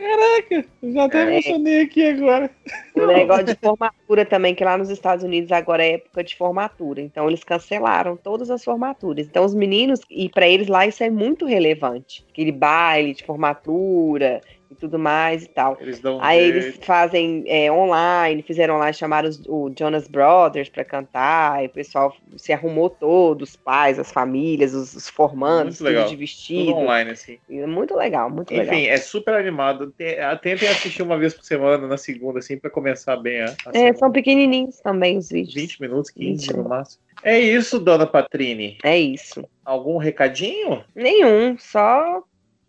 [0.83, 1.33] Eu já até É.
[1.33, 2.51] emocionei aqui agora.
[2.95, 7.01] O negócio de formatura também, que lá nos Estados Unidos agora é época de formatura.
[7.01, 9.27] Então eles cancelaram todas as formaturas.
[9.27, 12.25] Então os meninos, e para eles lá isso é muito relevante.
[12.31, 12.53] Aquele
[12.89, 15.79] baile de formatura e tudo mais e tal.
[15.81, 16.57] Eles dão Aí jeito.
[16.59, 21.71] eles fazem é, online, fizeram online, chamaram os, o Jonas Brothers para cantar, e o
[21.71, 26.03] pessoal se arrumou todo, os pais, as famílias, os, os formandos, Muito legal.
[26.05, 26.75] tudo de tudo vestido.
[26.75, 27.39] online assim.
[27.49, 28.95] E é Muito legal, muito Enfim, legal.
[28.95, 29.95] é super animado.
[30.23, 33.71] Ah, Tentem assistir uma vez por semana, na segunda, assim, pra começar bem a, a
[33.71, 33.97] É, semana.
[33.97, 35.55] são pequenininhos também os vídeos.
[35.55, 36.57] 20 minutos, 15 20.
[36.59, 37.03] no máximo.
[37.23, 38.77] É isso, dona Patrine.
[38.85, 39.43] É isso.
[39.65, 40.85] Algum recadinho?
[40.95, 42.23] Nenhum, só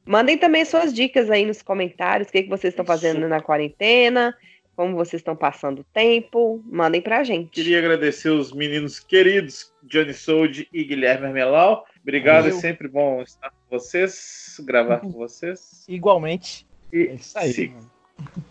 [0.09, 4.35] mandem também suas dicas aí nos comentários, o que, que vocês estão fazendo na quarentena,
[4.75, 7.51] como vocês estão passando o tempo, mandem pra gente.
[7.51, 11.85] Queria agradecer os meninos queridos, Johnny Sold e Guilherme Armelau.
[12.01, 12.57] Obrigado, Valeu.
[12.57, 15.85] é sempre bom estar com vocês, gravar com vocês.
[15.87, 16.65] Igualmente.
[16.91, 17.53] E, É isso aí.
[17.53, 17.73] se,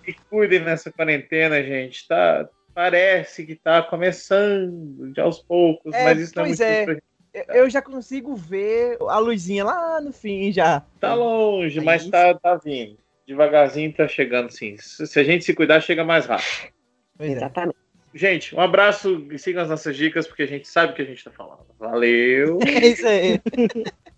[0.05, 2.07] se cuidem nessa quarentena, gente.
[2.07, 6.99] Tá, parece que tá começando de aos poucos, É, mas isso não é muito é.
[7.35, 7.47] Gente.
[7.49, 10.83] Eu- já consigo ver a luzinha lá no fim já.
[11.01, 12.11] Tá longe, É mas isso.
[12.11, 12.97] tá, tá vindo.
[13.27, 14.77] Devagarzinho tá chegando, sim.
[14.79, 16.73] Se a gente se cuidar, chega mais rápido.
[17.19, 17.27] É.
[17.27, 17.77] Exatamente.
[18.15, 21.05] Gente, um abraço e sigam as nossas dicas, porque a gente sabe o que a
[21.05, 21.67] gente tá falando.
[21.79, 22.59] Valeu!
[22.67, 23.39] É isso aí.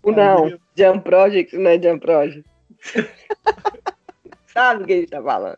[0.05, 2.45] Não, Jump Project não é Jump Project.
[4.47, 5.57] Sabe o que a gente tá falando?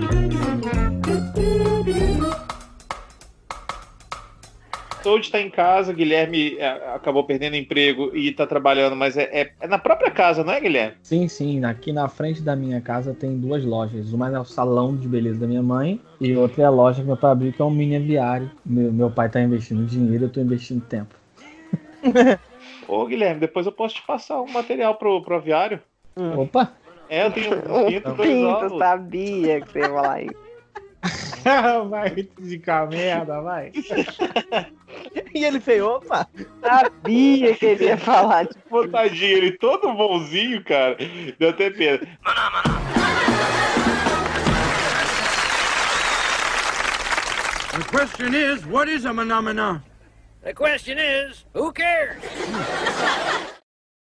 [5.04, 9.52] Toad tá em casa, Guilherme é, acabou perdendo emprego e tá trabalhando, mas é, é-
[9.60, 10.96] é na própria casa, não é, Guilherme?
[11.02, 11.64] Sim, sim.
[11.64, 14.12] Aqui na frente da minha casa tem duas lojas.
[14.12, 17.06] Uma é o salão de beleza da minha mãe e outra é a loja que
[17.06, 18.50] meu pai abriu, que é um mini aviário.
[18.64, 21.14] Meu, meu pai tá investindo dinheiro, eu tô investindo tempo.
[22.88, 25.80] Ô, Guilherme, depois eu posso te passar um material pro, pro aviário.
[26.16, 26.72] Opa!
[27.08, 28.78] É, eu tenho um pinto, dois Pinto, ovos.
[28.78, 30.43] sabia que você ia falar isso.
[31.88, 33.72] vai indicar merda, vai.
[35.34, 36.28] E ele fez, opa!
[36.60, 38.46] Sabia que ele ia falar.
[38.46, 40.96] Tipo, tadinho, ele todo bonzinho, cara.
[41.36, 41.98] Deu até pena.
[47.72, 49.82] The question is, what is a phenomena?
[50.44, 52.22] The question is, who cares?